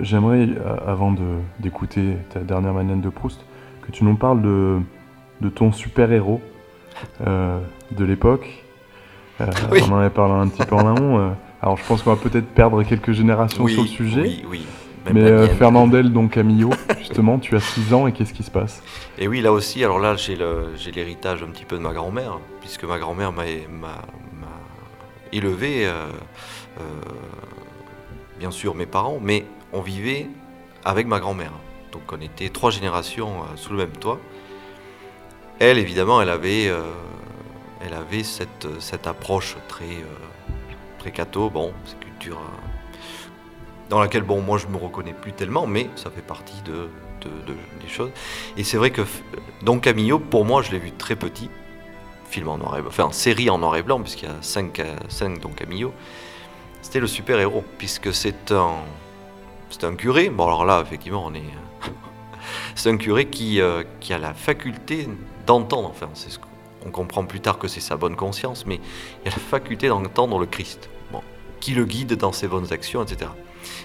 [0.01, 0.47] J'aimerais,
[0.87, 3.41] avant de- d'écouter ta dernière manette de Proust,
[3.81, 4.79] que tu nous parles de,
[5.41, 6.39] de ton super-héros
[7.21, 8.63] de l'époque.
[9.41, 9.81] Euh, Oui.
[9.87, 11.19] On en avait parlé un petit peu en amont.
[11.19, 11.29] euh.
[11.61, 14.21] alors je pense qu'on va peut-être perdre quelques générations sur le sujet.
[14.21, 14.65] oui, oui.
[15.05, 15.47] Même Mais euh.
[15.49, 18.81] Fernandel, donc Camillo, justement, tu as 6 ans et qu'est-ce qui se passe?
[19.19, 20.35] Et oui, là aussi, alors là, j'ai
[20.91, 23.43] l'héritage un petit peu de ma grand-mère, puisque ma grand-mère m'a
[25.31, 25.91] élevé, euh,
[26.79, 26.81] euh,
[28.39, 30.27] bien sûr mes parents, mais on vivait
[30.83, 31.51] avec ma grand-mère.
[31.91, 34.19] Donc on était trois générations euh, sous le même toit.
[35.59, 36.81] Elle, évidemment, elle avait, euh,
[37.81, 40.05] elle avait cette, cette approche très, euh,
[40.99, 42.97] très catho, bon, cette culture euh,
[43.89, 46.89] dans laquelle, bon, moi je me reconnais plus tellement, mais ça fait partie de,
[47.21, 48.11] de- de- des choses.
[48.57, 49.01] Et c'est vrai que
[49.61, 51.49] Don Camillo, pour moi, je l'ai vu très petit,
[52.29, 54.81] film en noir et blanc, enfin série en noir et blanc, puisqu'il y a 5,
[55.41, 55.93] Don Camillo.
[56.81, 58.73] C'était le super-héros, puisque c'est un,
[59.69, 60.29] c'est un curé.
[60.29, 61.43] Bon, alors là, effectivement, on est.
[62.75, 65.07] c'est un curé qui, euh, qui a la faculté
[65.45, 66.39] d'entendre, enfin, c'est
[66.91, 68.79] comprend plus tard que c'est sa bonne conscience, mais
[69.23, 70.89] il a la faculté d'entendre le Christ,
[71.59, 73.31] qui le guide dans ses bonnes actions, etc.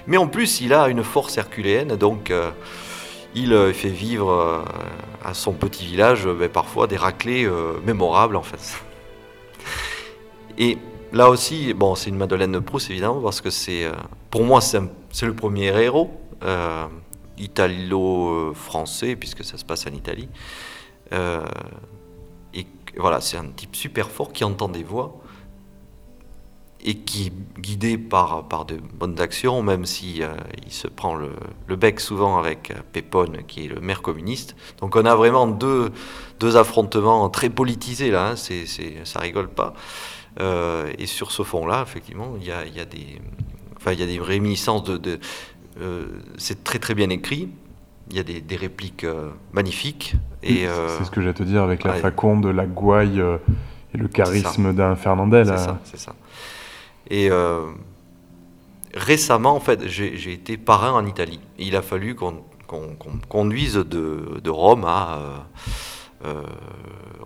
[0.06, 2.30] Mais en plus, il a une force herculéenne, donc.
[2.30, 2.50] euh,
[3.32, 4.64] il euh, fait vivre
[5.24, 7.48] à son petit village ben, parfois des raclées
[7.86, 8.82] mémorables en fait.
[10.58, 10.78] Et
[11.12, 13.88] là aussi, bon, c'est une Madeleine de Proust évidemment parce que c'est,
[14.32, 14.80] pour moi, c'est
[15.26, 16.10] le premier héros
[17.40, 20.28] italo-français puisque ça se passe en Italie.
[21.12, 21.44] Euh,
[22.54, 22.66] et
[22.96, 25.16] voilà, c'est un type super fort qui entend des voix
[26.82, 30.22] et qui est guidé par, par de bonnes actions, même si
[30.64, 31.32] il se prend le,
[31.66, 34.56] le, bec souvent avec Pépone, qui est le maire communiste.
[34.80, 35.90] Donc on a vraiment deux,
[36.38, 38.64] deux affrontements très politisés là, hein, c'est,
[39.04, 39.74] ça rigole pas.
[40.40, 43.20] et sur ce fond-là, effectivement, il y a, y a, des,
[43.76, 45.20] enfin, y a des réminiscences de
[46.36, 47.48] c'est très très bien écrit,
[48.10, 50.16] il y a des, répliques euh, magnifiques.
[50.42, 53.38] Et, euh, c'est ce que j'allais te dire avec la faconde, la gouaille euh,
[53.94, 55.46] et le charisme d'un Fernandel.
[55.46, 56.14] C'est ça, c'est ça.
[57.08, 57.30] Et
[58.94, 61.40] récemment, en fait, j'ai été parrain en Italie.
[61.58, 62.42] Il a fallu qu'on
[63.28, 65.46] conduise de, de, Rome à.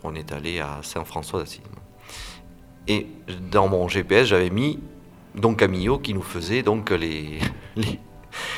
[0.02, 1.61] on est allé à Saint-François d'Assise.
[2.86, 3.07] Et
[3.50, 4.78] dans mon GPS, j'avais mis
[5.34, 7.38] donc Camillo qui nous faisait donc les,
[7.76, 7.98] les,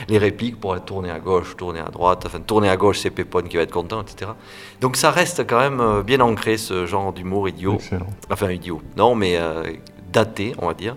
[0.08, 2.24] les répliques pour tourner à gauche, tourner à droite.
[2.26, 4.32] Enfin, tourner à gauche, c'est Pépone qui va être content, etc.
[4.80, 7.74] Donc ça reste quand même euh, bien ancré, ce genre d'humour idiot.
[7.74, 8.06] Excellent.
[8.30, 8.80] Enfin, idiot.
[8.96, 9.64] Non, mais euh,
[10.12, 10.96] daté, on va dire.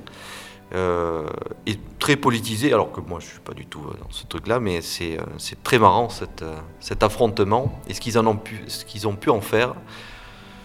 [0.75, 1.27] Euh,
[1.65, 4.81] et très politisé, alors que moi je suis pas du tout dans ce truc-là, mais
[4.81, 5.17] c'est
[5.63, 6.45] très marrant cette,
[6.79, 9.73] cet affrontement et ce qu'ils ont, pu, ce qu'ils ont pu en faire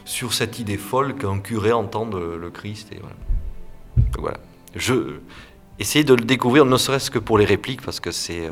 [0.05, 2.93] sur cette idée folle qu'un curé entende le, Christ.
[2.93, 3.17] Et voilà.
[4.19, 4.37] voilà.
[4.75, 5.21] Je,
[5.79, 8.51] essayez de le découvrir, ne serait-ce que pour les répliques, parce que c'est, euh,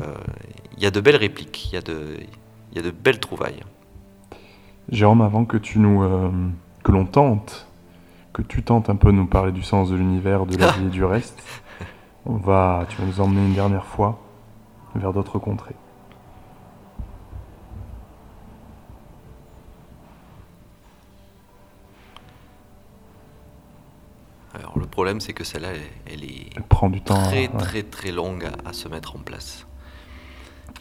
[0.77, 2.17] il y a de belles répliques, il y a de,
[2.71, 3.63] il y a de belles trouvailles.
[4.89, 6.29] Jérôme, avant que tu nous, euh,
[6.83, 7.67] que l'on tente,
[8.33, 10.87] que tu tentes un peu de nous parler du sens de l'univers, de la vie
[10.87, 11.41] et du reste,
[12.25, 14.19] on va, tu vas nous emmener une dernière fois
[14.95, 15.75] vers d'autres contrées.
[24.73, 25.69] Alors le problème, c'est que celle-là,
[26.07, 29.67] elle, est prend du temps, très très très longue à, se mettre en place.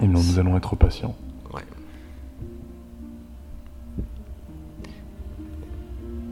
[0.00, 1.14] Et nous, nous allons être patients.
[1.52, 1.60] Ouais.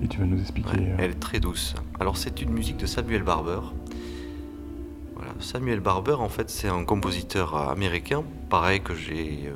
[0.02, 0.70] Et tu vas nous expliquer.
[0.78, 1.74] Euh, elle est très douce.
[2.00, 3.60] Alors c'est une musique de Samuel Barber.
[5.14, 5.32] Voilà.
[5.40, 9.48] Samuel Barber, en fait, c'est un compositeur américain, pareil que j'ai.
[9.48, 9.52] Euh,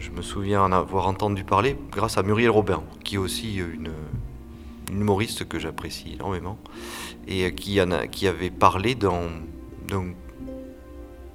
[0.00, 3.92] je me souviens en avoir entendu parler grâce à Muriel Robin, qui est aussi une
[4.90, 6.58] humoriste que j'apprécie énormément,
[7.26, 9.24] et qui, en a, qui avait parlé dans,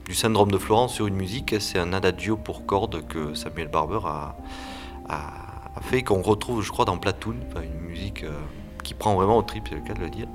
[0.06, 1.56] du syndrome de Florence sur une musique.
[1.60, 4.36] C'est un adagio pour cordes que Samuel Barber a,
[5.10, 8.32] a, fait, qu'on retrouve, je crois, dans Platoon, une musique euh,
[8.84, 10.28] qui prend vraiment au trip, c'est le cas de le dire.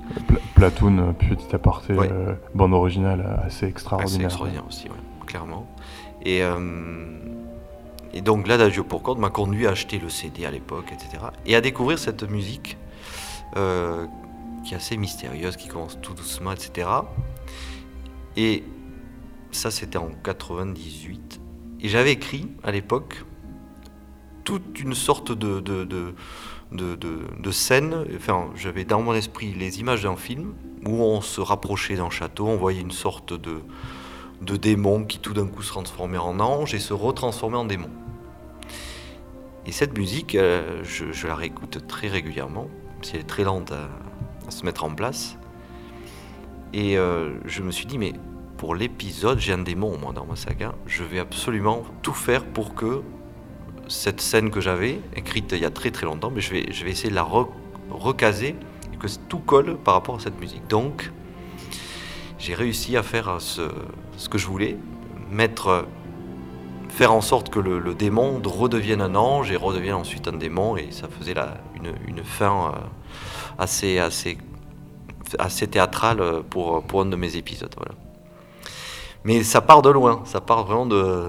[0.55, 4.15] Platoon, euh, petit aparté, euh, bande originale assez extraordinaire.
[4.15, 4.87] Assez extraordinaire aussi,
[5.25, 5.67] clairement.
[6.23, 6.41] Et.
[8.13, 11.25] Et donc l'adagio pour cordes m'a conduit à acheter le CD à l'époque, etc.
[11.45, 12.77] Et à découvrir cette musique
[13.55, 14.05] euh,
[14.63, 16.89] qui est assez mystérieuse, qui commence tout doucement, etc.
[18.35, 18.63] Et
[19.51, 21.39] ça, c'était en 98.
[21.81, 23.23] Et j'avais écrit à l'époque
[24.43, 25.85] toute une sorte de, de,
[26.71, 28.05] de, scène.
[28.15, 30.53] Enfin, j'avais dans mon esprit les images d'un film
[30.85, 33.61] où on se rapprochait d'un château, on voyait une sorte de,
[34.41, 37.89] de démon qui tout d'un coup se transformait en ange et se retransformait en démon.
[39.65, 42.69] Et cette musique, euh, je, je la réécoute très régulièrement
[43.01, 43.89] si elle est très lente à,
[44.51, 45.37] se mettre en place.
[46.73, 48.13] Et euh, je me suis dit, mais
[48.57, 50.73] pour l'épisode, j'ai un démon, moi, dans ma saga.
[50.85, 53.01] Je vais absolument tout faire pour que
[53.87, 56.83] cette scène que j'avais, écrite il y a très très longtemps, mais je vais, je
[56.83, 57.27] vais essayer de la
[57.89, 58.55] recaser
[58.93, 60.67] et que tout colle par rapport à cette musique.
[60.67, 61.11] Donc,
[62.39, 63.61] j'ai réussi à faire ce,
[64.29, 64.77] que je voulais,
[65.31, 65.85] mettre,
[66.97, 70.87] faire en sorte que le, démon redevienne un ange et redevienne ensuite un démon, et
[70.89, 72.79] ça faisait la, une, fin euh,
[73.59, 74.39] assez, assez,
[75.37, 77.73] assez théâtrale pour, pour un de mes épisodes.
[77.77, 77.93] Voilà.
[79.23, 81.23] Mais ça part de loin, ça part vraiment de.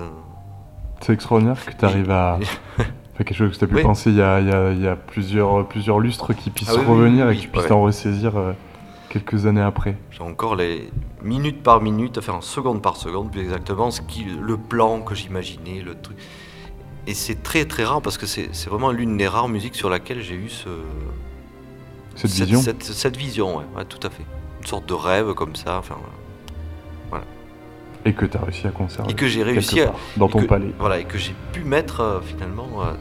[1.03, 2.39] C'est extraordinaire que tu arrives à.
[3.19, 5.99] quelque chose que tu as pu penser il y a, il y a, plusieurs, plusieurs
[5.99, 8.53] lustres qui puissent ah revenir et que tu puisses t'en ressaisir euh,
[9.09, 9.97] quelques années après.
[10.11, 10.91] J'ai encore les
[11.23, 15.81] minutes par minute, enfin seconde par seconde plus exactement, ce qui, le plan que j'imaginais,
[15.81, 16.17] le truc.
[17.07, 20.21] Et c'est très très rare parce que c'est vraiment l'une des rares musiques sur laquelle
[20.21, 20.69] j'ai eu ce,
[22.15, 22.61] cette, vision.
[22.61, 24.25] Cette, vision, ouais, tout à fait.
[24.61, 25.79] Une sorte de rêve comme ça.
[25.79, 25.97] Enfin,
[27.09, 27.25] voilà.
[28.05, 29.11] Et que tu as réussi à conserver.
[29.11, 30.75] Et que j'ai réussi à, dans ton palais.
[30.79, 32.93] Voilà, et que j'ai pu mettre euh, finalement euh,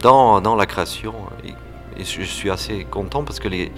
[0.00, 1.14] dans, dans, la création.
[1.44, 1.52] Et,
[1.98, 3.70] je, suis assez content parce que les,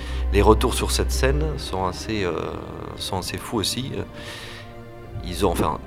[0.43, 2.33] retours sur cette scène sont assez, euh,
[2.97, 3.93] sont assez fous aussi.
[5.25, 5.79] Ils ont, enfin,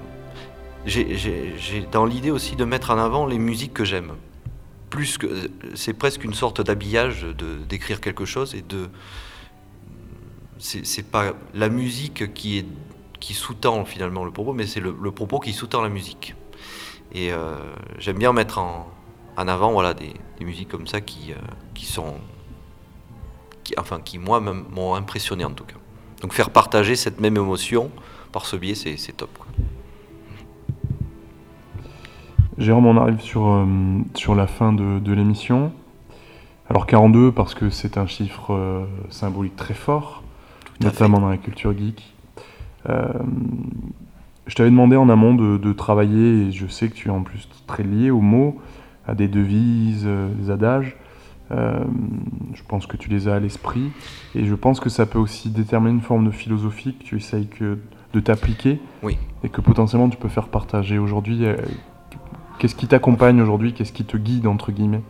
[0.86, 4.14] j'ai dans l'idée aussi de mettre en avant les musiques que j'aime.
[4.90, 8.90] Plus que c'est presque une sorte d'habillage de d'écrire quelque chose et de
[10.60, 12.66] c'est pas la musique qui est
[13.20, 16.36] qui sous-tend finalement le propos, mais c'est le, propos qui sous-tend la musique.
[17.14, 17.56] Et euh,
[17.98, 18.93] j'aime bien mettre en,
[19.38, 21.36] en, avant voilà des, des musiques comme ça qui euh,
[21.74, 22.16] qui sont
[23.64, 25.78] qui, enfin qui moi m'ont impressionné en tout cas.
[26.22, 27.92] Donc faire partager cette même émotion
[28.32, 29.30] par ce biais, c'est top.
[32.58, 33.66] Jérôme, on arrive sur, euh,
[34.14, 35.72] sur la fin de, l'émission.
[36.70, 40.24] Alors 42 parce que c'est un chiffre euh, symbolique très fort,
[40.82, 42.14] notamment dans la culture geek.
[42.90, 43.08] Euh,
[44.48, 47.48] je t'avais demandé en amont de, travailler, et je sais que tu es en plus
[47.68, 48.60] très lié aux mots,
[49.08, 50.95] à des devises, des adages.
[51.51, 53.91] je pense que tu les as à l'esprit,
[54.36, 57.47] et je pense que ça peut aussi déterminer une forme de philosophie que tu essayes
[57.47, 57.78] que,
[58.14, 59.18] de t'appliquer, oui.
[59.43, 61.45] et que potentiellement tu peux faire partager aujourd'hui
[62.64, 63.74] Qu'est-ce qui t'accompagne aujourd'hui?
[63.74, 65.01] Qu'est-ce qui te guide, entre guillemets?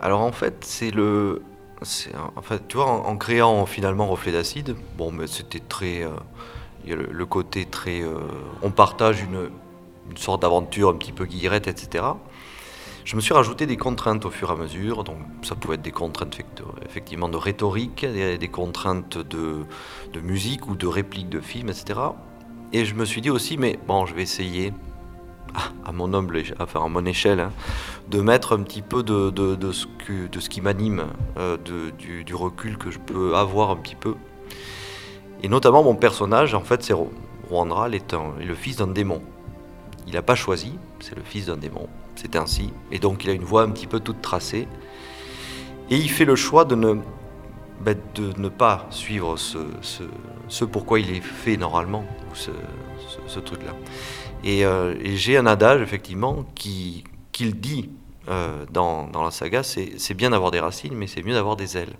[0.00, 1.42] Alors en fait, c'est le.
[2.36, 6.02] En fait, tu vois, en, créant finalement Reflet d'acide, bon, mais c'était très.
[6.02, 6.08] Euh,
[6.84, 8.02] il y a le, côté très.
[8.02, 8.18] Euh,
[8.62, 9.48] on partage une,
[10.10, 12.04] une sorte d'aventure un petit peu guillerette, etc.
[13.04, 15.04] Je me suis rajouté des contraintes au fur et à mesure.
[15.04, 16.38] Donc, ça pouvait être des contraintes
[16.84, 19.64] effectivement de rhétorique, des, contraintes de,
[20.22, 22.00] musique ou de réplique de film, etc.
[22.72, 24.72] Et je me suis dit aussi, mais bon, je vais essayer
[25.84, 27.52] à mon humble, enfin à mon échelle, hein,
[28.08, 31.06] de mettre un petit peu de, ce, qui m'anime,
[31.38, 31.56] euh,
[31.98, 34.14] du, du, recul que je peux avoir un petit peu.
[35.42, 36.94] Et notamment mon personnage, en fait, c'est
[37.48, 39.22] Rwandral est, est le fils d'un démon.
[40.06, 41.88] Il n'a pas choisi, c'est le fils d'un démon,
[42.20, 42.72] c'est ainsi.
[42.92, 44.68] Et donc il a une voix un petit peu toute tracée.
[45.90, 46.96] Et il fait le choix de ne,
[47.80, 50.04] ben, de ne pas suivre ce, ce,
[50.48, 52.04] ce, pourquoi il est fait normalement,
[52.34, 52.50] ce,
[53.26, 53.72] ce truc-là.
[54.44, 57.90] Euh, et, j'ai un adage, effectivement, qui, qui dit
[58.28, 61.76] euh, dans, dans, la saga, c'est bien d'avoir des racines, mais c'est mieux d'avoir des
[61.76, 61.94] ailes.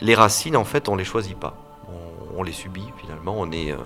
[0.00, 1.56] Les racines, en fait, on les choisit pas.
[2.36, 3.34] On, les subit, finalement.
[3.36, 3.76] On est, euh,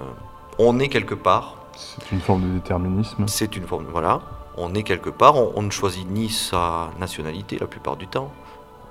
[0.58, 1.56] on est quelque part.
[1.76, 3.26] C'est une forme de déterminisme.
[3.26, 4.20] C'est une forme, voilà.
[4.56, 5.34] On est quelque part.
[5.56, 8.32] On, ne choisit ni sa nationalité, la plupart du temps,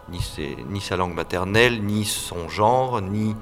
[0.10, 3.36] ni, sa langue maternelle, ni son genre, ni,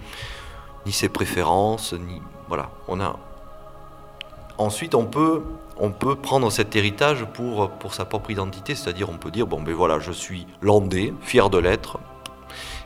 [0.86, 2.22] ni ses préférences, ni...
[2.48, 2.70] Voilà.
[2.88, 3.18] On a,
[4.58, 5.42] Ensuite, on peut,
[5.78, 9.60] on peut prendre cet héritage pour, pour sa propre identité, c'est-à-dire on peut dire, bon
[9.60, 11.98] ben voilà, je suis landais, fier de l'être,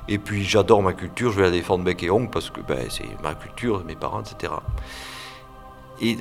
[0.07, 2.87] et puis j'adore ma culture, je vais la défendre bec et ongle parce que ben,
[2.89, 4.53] c'est ma culture, mes parents, etc.
[6.01, 6.17] Et,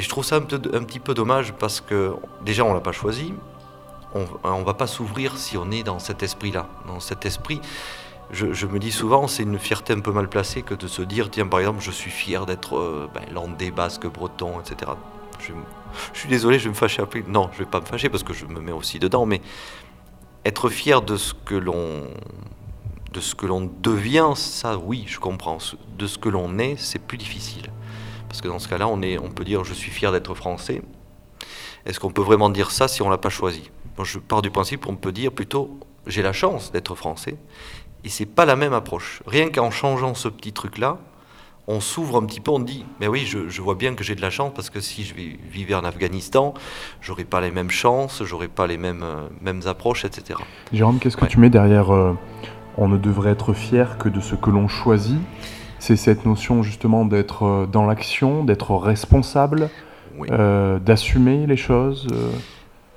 [0.00, 3.34] je trouve ça un, petit peu dommage parce que déjà on l'a pas choisi,
[4.14, 7.60] on ne va pas s'ouvrir si on est dans cet esprit-là, dans cet esprit
[8.32, 11.30] je, me dis souvent, c'est une fierté un peu mal placée que de se dire,
[11.30, 14.92] tiens, par exemple, je suis fier d'être euh, ben, landais, basque, breton, etc.
[15.40, 15.52] Je,
[16.12, 17.24] suis désolé, je vais me fâcher après.
[17.26, 19.40] Non, je vais pas me fâcher parce que je me mets aussi dedans, mais
[20.44, 22.06] être fier de ce que l'on
[23.12, 25.58] de ce que l'on devient, ça, oui, je comprends.
[25.98, 27.72] De ce que l'on est, c'est plus difficile.
[28.30, 30.82] Parce que dans ce cas-là, on, est, on peut dire je suis fier d'être français.
[31.84, 33.72] Est-ce qu'on peut vraiment dire ça si on l'a pas choisi?
[33.96, 37.36] Moi, je pars du principe qu'on peut dire plutôt j'ai la chance d'être français
[38.04, 39.20] et c'est pas la même approche.
[39.26, 40.98] Rien qu'en changeant ce petit truc-là,
[41.66, 44.22] on s'ouvre un petit peu, on dit, mais oui, je, vois bien que j'ai de
[44.22, 46.54] la chance parce que si je vivais en Afghanistan,
[47.00, 50.38] j'aurais pas les mêmes chances, j'aurais pas les mêmes, euh, mêmes approches, etc.
[50.72, 52.14] Jérôme, qu'est-ce que tu mets derrière euh,
[52.76, 55.18] On ne devrait être fier que de ce que l'on choisit?
[55.80, 59.68] C'est cette notion justement d'être euh, dans l'action, d'être responsable,
[60.84, 62.06] d'assumer les choses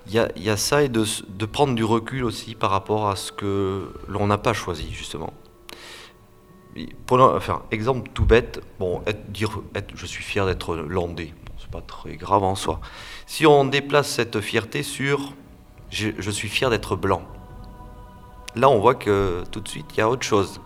[0.08, 3.94] il y, a, ça et de, prendre du recul aussi par rapport à ce que
[4.10, 5.34] l'on n'a pas choisi, justement.
[7.10, 9.62] enfin, exemple tout bête, bon, dire
[9.96, 12.82] je suis fier d'être landais, c'est pas très grave en soi.
[13.28, 15.34] Si on déplace cette fierté sur
[15.90, 17.22] je, suis fier d'être blanc,
[18.56, 20.62] là on voit que tout de suite il y a autre chose.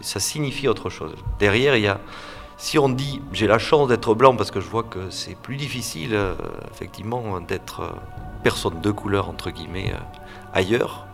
[0.00, 1.14] ça signifie autre chose.
[1.38, 2.00] Derrière, il y a
[2.56, 5.56] si on dit j'ai la chance d'être blanc parce que je vois que c'est plus
[5.56, 6.34] difficile euh,
[6.70, 7.90] effectivement d'être euh,
[8.42, 9.98] personne de couleur entre guillemets euh,
[10.52, 11.06] ailleurs,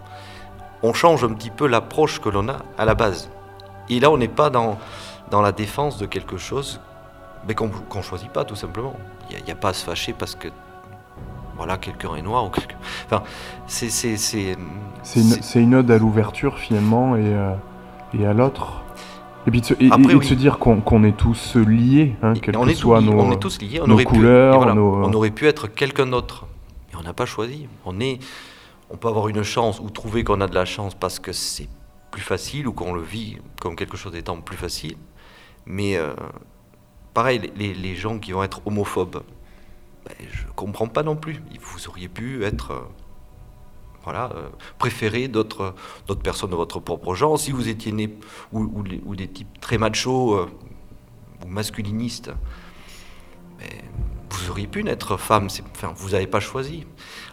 [0.82, 3.30] on change un petit peu l'approche que l'on a à la base.
[3.88, 4.78] Et là on n'est pas dans,
[5.30, 6.80] dans la défense de quelque chose
[7.46, 8.94] mais qu'on ne choisit pas tout simplement.
[9.30, 10.48] Il n'y a, pas à se fâcher parce que
[11.60, 12.74] voilà, quelqu'un est noir ou quelque...
[13.06, 13.22] Enfin,
[13.66, 13.90] c'est...
[13.90, 14.56] C'est
[15.16, 17.34] une, une, ode à l'ouverture finalement et,
[18.18, 18.80] et à l'autre
[19.46, 23.32] et puis de se, dire qu'on est tous liés, hein, quelles que soient nos, on
[23.32, 23.80] est tous liés.
[23.82, 24.60] On aurait couleurs.
[24.60, 26.46] Pu, On aurait pu être quelqu'un d'autre.
[26.90, 27.66] Mais on n'a pas choisi.
[27.86, 28.18] On, est,
[28.90, 31.68] on peut avoir une chance ou trouver qu'on a de la chance parce que c'est
[32.10, 34.96] plus facile ou qu'on le vit comme quelque chose d'étant plus facile.
[35.64, 36.12] Mais euh,
[37.14, 39.22] pareil, les, les, gens qui vont être homophobes,
[40.18, 41.40] je ne comprends pas non plus.
[41.60, 42.72] Vous auriez pu être...
[42.72, 42.80] Euh,
[44.02, 44.48] voilà, euh,
[44.78, 45.74] préférer d'autres
[46.22, 47.38] personnes de votre propre genre.
[47.38, 48.16] Si vous étiez né
[48.50, 50.48] ou, des types très machos euh,
[51.44, 52.32] ou masculinistes,
[54.30, 55.48] vous auriez pu naître femme.
[55.72, 56.86] Enfin, vous n'avez pas choisi.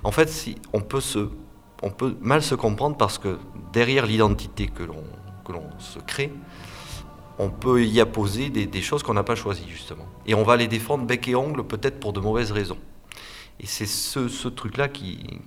[0.04, 0.30] En fait,
[0.74, 3.38] on peut mal se comprendre parce que
[3.72, 6.34] derrière l'identité que l'on se crée,
[7.40, 10.06] on peut y apposer des, choses qu'on n'a pas choisies, justement.
[10.26, 12.78] Et on va les défendre bec et ongle, peut-être pour de mauvaises raisons.
[13.60, 15.40] Et c'est ce, truc-là qui.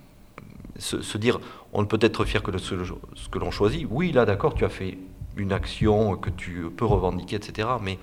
[0.78, 1.40] Se, dire,
[1.72, 2.74] on ne peut être fier que de ce,
[3.30, 3.86] que l'on choisit.
[3.90, 4.98] Oui, là, d'accord, tu as fait
[5.36, 7.68] une action que tu peux revendiquer, etc.
[7.82, 7.98] Mais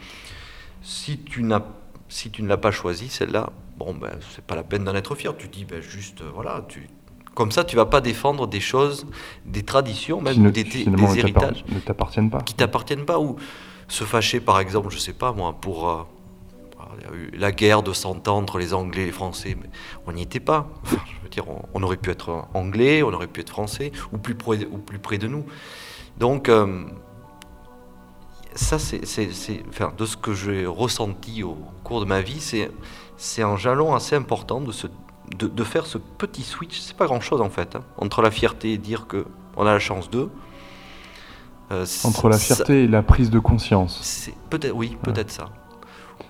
[0.81, 1.63] si tu, n'as,
[2.07, 5.15] si tu ne l'as pas choisi, celle-là, bon, ben, c'est pas la peine d'en être
[5.15, 5.35] fier.
[5.35, 6.87] Tu dis, ben, juste, euh, voilà, tu,
[7.33, 9.05] comme ça, tu vas pas défendre des choses,
[9.45, 11.63] des traditions, même des, des, héritages.
[11.69, 12.41] Ne t'appartiennent pas.
[12.41, 13.19] Qui t'appartiennent pas.
[13.19, 13.37] Ou
[13.87, 15.89] se fâcher, par exemple, je sais pas moi, pour.
[15.89, 16.03] Euh,
[16.99, 19.55] il y a eu la guerre de 100 ans entre les Anglais et les Français,
[19.59, 19.69] mais
[20.05, 20.67] on n'y était pas.
[20.85, 24.35] je veux dire, on, aurait pu être anglais, on aurait pu être français, ou plus
[24.35, 25.45] près, ou plus près de nous.
[26.17, 26.85] Donc, euh,
[28.55, 29.01] ça, c'est,
[29.69, 34.15] enfin, de ce que j'ai ressenti au cours de ma vie, c'est, un jalon assez
[34.15, 36.79] important de, de, faire ce petit switch.
[36.79, 39.25] C'est pas grand-chose en fait, hein, entre la fierté et dire que
[39.55, 40.29] on a la chance d'eux.
[41.71, 44.29] Euh, entre la fierté et la prise de conscience.
[44.49, 45.49] Peut-être, oui, peut-être ça.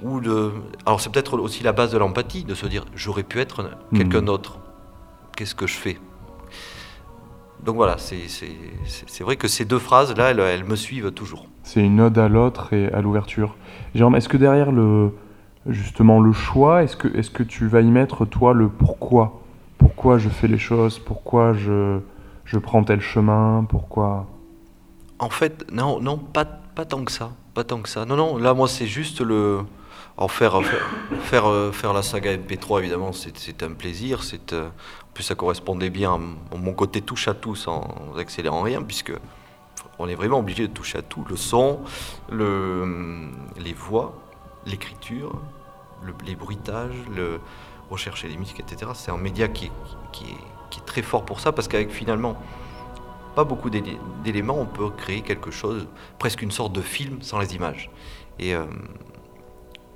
[0.01, 0.51] Ou de,
[0.85, 4.21] alors c'est peut-être aussi la base de l'empathie, de se dire j'aurais pu être quelqu'un
[4.21, 4.25] hmm.
[4.25, 4.59] d'autre.
[5.35, 5.99] Qu'est-ce que je fais?
[7.63, 11.47] Donc voilà, c'est vrai que ces deux phrases-là, elles, me suivent toujours.
[11.63, 13.55] C'est une ode à l'autre et à l'ouverture.
[13.93, 15.11] Jérôme, est-ce que derrière le,
[15.67, 19.41] justement le choix, est-ce que, est que tu vas y mettre toi le pourquoi?
[19.77, 20.97] Pourquoi je fais les choses?
[20.97, 21.99] Pourquoi je,
[22.45, 23.65] je prends tel chemin?
[23.67, 24.27] Pourquoi?
[25.19, 27.31] En fait, non, non, pas, pas tant que ça.
[27.53, 28.05] Pas tant que ça.
[28.05, 29.61] Non, non, là, moi, c'est juste le.
[30.19, 30.89] En faire, faire,
[31.21, 34.23] faire, faire, la saga MP3, évidemment, c'est un plaisir.
[34.23, 34.69] C'est euh,
[35.13, 37.87] plus ça correspondait bien à mon côté touche à tout sans
[38.17, 39.13] accélérant rien, puisque
[39.99, 41.25] on est vraiment obligé de toucher à tout.
[41.29, 41.79] Le son,
[42.31, 44.15] le, les voix,
[44.65, 45.39] l'écriture,
[46.03, 47.39] le, les bruitages, le,
[47.89, 48.91] rechercher les musiques, etc.
[48.93, 49.71] C'est un média qui
[50.11, 52.37] qui, est, très fort pour ça, parce qu'avec finalement
[53.37, 57.53] pas beaucoup d'éléments, on peut créer quelque chose, presque une sorte de film sans les
[57.53, 57.91] images.
[58.39, 58.65] Et, euh,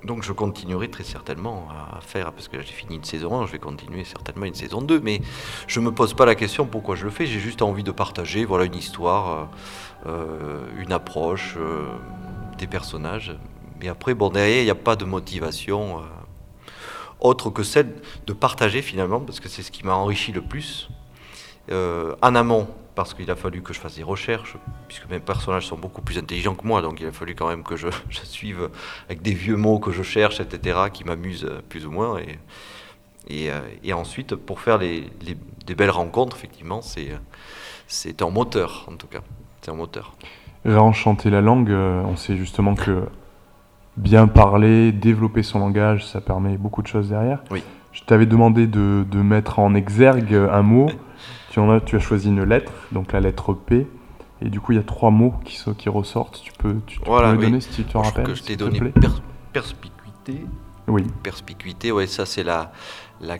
[0.04, 3.52] donc je continuerai très certainement à faire, parce que j'ai fini une saison 1, je
[3.52, 5.20] vais continuer certainement une saison 2, mais
[5.66, 7.90] je ne me pose pas la question pourquoi je le fais, j'ai juste envie de
[7.90, 9.48] partager voilà, une histoire,
[10.06, 11.58] euh, euh, une approche,
[12.58, 13.36] des personnages.
[13.80, 16.00] Mais après, bon, derrière, il n'y a pas de motivation
[17.18, 17.92] autre que celle
[18.28, 20.88] de partager finalement, parce que c'est ce qui m'a enrichi le plus.
[21.68, 24.56] en amont, parce qu'il a fallu que je fasse des recherches,
[24.88, 27.62] puisque mes personnages sont beaucoup plus intelligents que moi, donc il a fallu quand même
[27.62, 28.68] que je, suive
[29.08, 32.18] avec des vieux mots que je cherche, etc., qui m'amusent plus ou moins.
[32.18, 32.38] Et,
[33.28, 35.10] et, euh, ensuite, pour faire les,
[35.66, 39.20] des belles rencontres, effectivement, c'est un moteur, en tout cas.
[39.60, 40.12] C'est un moteur.
[40.64, 43.04] Réenchanter la langue, euh, on sait justement que
[43.96, 47.42] bien parler, développer son langage, ça permet beaucoup de choses derrière.
[47.50, 47.62] Oui.
[47.92, 50.88] Je t'avais demandé de, de mettre en exergue un mot.
[51.52, 53.86] Tu, as, tu as choisi une lettre, donc la lettre P.
[54.40, 56.40] Et du coup, il y a trois mots qui, qui ressortent.
[56.42, 58.80] Tu peux, tu, me donner si tu te rappelles que Je t'ai donné
[59.52, 60.46] perspicuité.
[60.88, 61.06] Oui.
[61.22, 62.72] Perspicuité, ouais, ça c'est la,
[63.20, 63.36] la,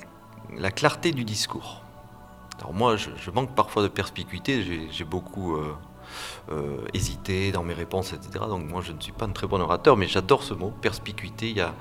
[0.59, 1.83] la, clarté du discours.
[2.61, 4.63] Alors moi, je, manque parfois de perspicuité.
[4.91, 5.75] J'ai beaucoup euh,
[6.53, 8.45] euh, hésité dans mes réponses, etc.
[8.47, 11.49] Donc moi, je ne suis pas un très bon orateur, mais j'adore ce mot, perspicuité.
[11.49, 11.73] Il y a,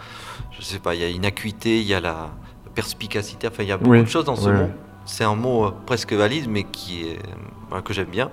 [0.51, 2.29] je sais pas, il y a une acuité, il y a la
[2.73, 3.49] perspicacité.
[3.49, 4.69] Enfin, il y a beaucoup de choses dans ce mot.
[5.06, 7.20] C'est un mot euh, presque valise, mais qui est,
[7.74, 8.30] euh, que j'aime bien.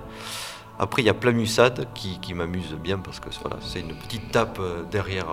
[0.77, 4.31] Après, il y a Plamusade qui, qui m'amuse bien parce que voilà, c'est une petite
[4.31, 5.27] tape euh, derrière,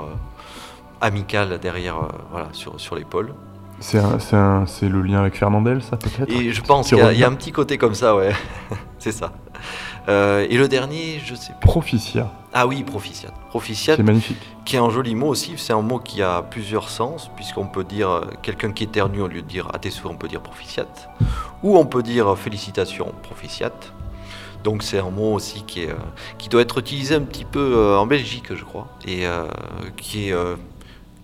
[1.01, 1.97] amicale derrière,
[2.31, 3.33] voilà, sur, sur l'épaule.
[3.79, 6.31] C'est le lien avec Fernandel, ça peut-être?
[6.31, 8.33] Et je pense qu'il y, a un petit côté comme ça, ouais.
[8.99, 9.33] c'est ça.
[10.09, 11.67] Euh, et le dernier, je sais plus.
[11.67, 12.31] Proficia.
[12.53, 13.31] Ah oui, proficiat.
[13.49, 13.97] Proficiat.
[13.97, 14.39] C'est magnifique.
[14.65, 15.55] Qui est un joli mot aussi.
[15.57, 19.29] C'est un mot qui a plusieurs sens, puisqu'on peut dire euh, quelqu'un qui éternue au
[19.29, 20.87] lieu de dire à tes souhaits, on peut dire proficiat.
[21.63, 23.73] Ou on peut dire euh, félicitations, proficiat.
[24.65, 25.95] Donc c'est un mot aussi qui, est,
[26.39, 29.25] qui doit être utilisé un petit peu en Belgique, je crois, et
[29.97, 30.35] qui est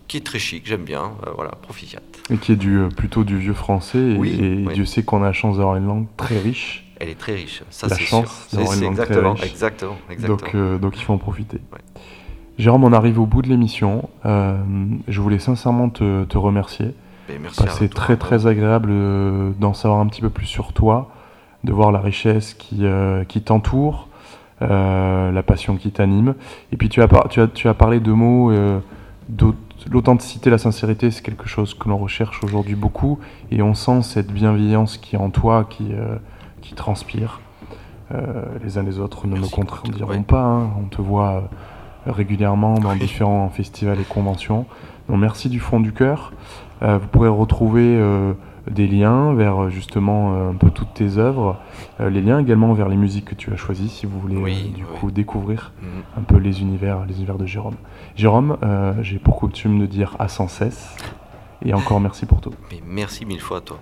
[0.07, 1.99] qui est très chic, j'aime bien, voilà, proficiat.
[2.29, 5.57] Et qui est du, plutôt du vieux français, et, Dieu sait qu'on a la chance
[5.57, 7.63] d'avoir une langue très riche elle est très riche.
[7.69, 11.59] Ça, la chance d'avoir une exactement, exactement, exactement, Donc, euh, donc il faut en profiter.
[12.57, 14.09] Jérôme, on arrive au bout de l'émission.
[14.25, 14.57] Euh,
[15.07, 16.93] je voulais sincèrement te, te remercier.
[17.27, 21.11] Ben, C'est très très agréable euh, d'en savoir un petit peu plus sur toi,
[21.63, 22.85] de voir la richesse qui,
[23.27, 24.07] qui t'entoure,
[24.61, 26.35] la passion qui t'anime.
[26.71, 28.51] Et puis tu as, tu, as, tu as parlé de mots,
[29.91, 33.19] l'authenticité, la sincérité, c'est quelque chose que l'on recherche aujourd'hui beaucoup.
[33.51, 35.91] Et on sent cette bienveillance qui est en toi, qui
[36.63, 37.41] qui transpirent.
[38.13, 40.43] Euh, les uns les autres ne me contrediront pas.
[40.43, 40.71] Hein.
[40.79, 41.49] On te voit
[42.07, 44.65] euh, régulièrement dans différents festivals et conventions.
[45.09, 46.33] Donc merci du fond du cœur.
[46.81, 47.99] Euh, vous pourrez retrouver
[48.69, 51.59] des liens vers justement un peu toutes tes œuvres,
[51.99, 55.11] les liens également vers les musiques que tu as choisies si vous voulez du coup
[55.11, 55.87] découvrir mhm.
[56.17, 57.75] un peu les univers, les univers de Jérôme.
[58.15, 58.57] Jérôme,
[59.01, 60.95] j'ai pour coutume de dire à sans cesse
[61.65, 62.53] et encore merci pour tout.
[62.71, 63.79] Mais merci mille fois à toi.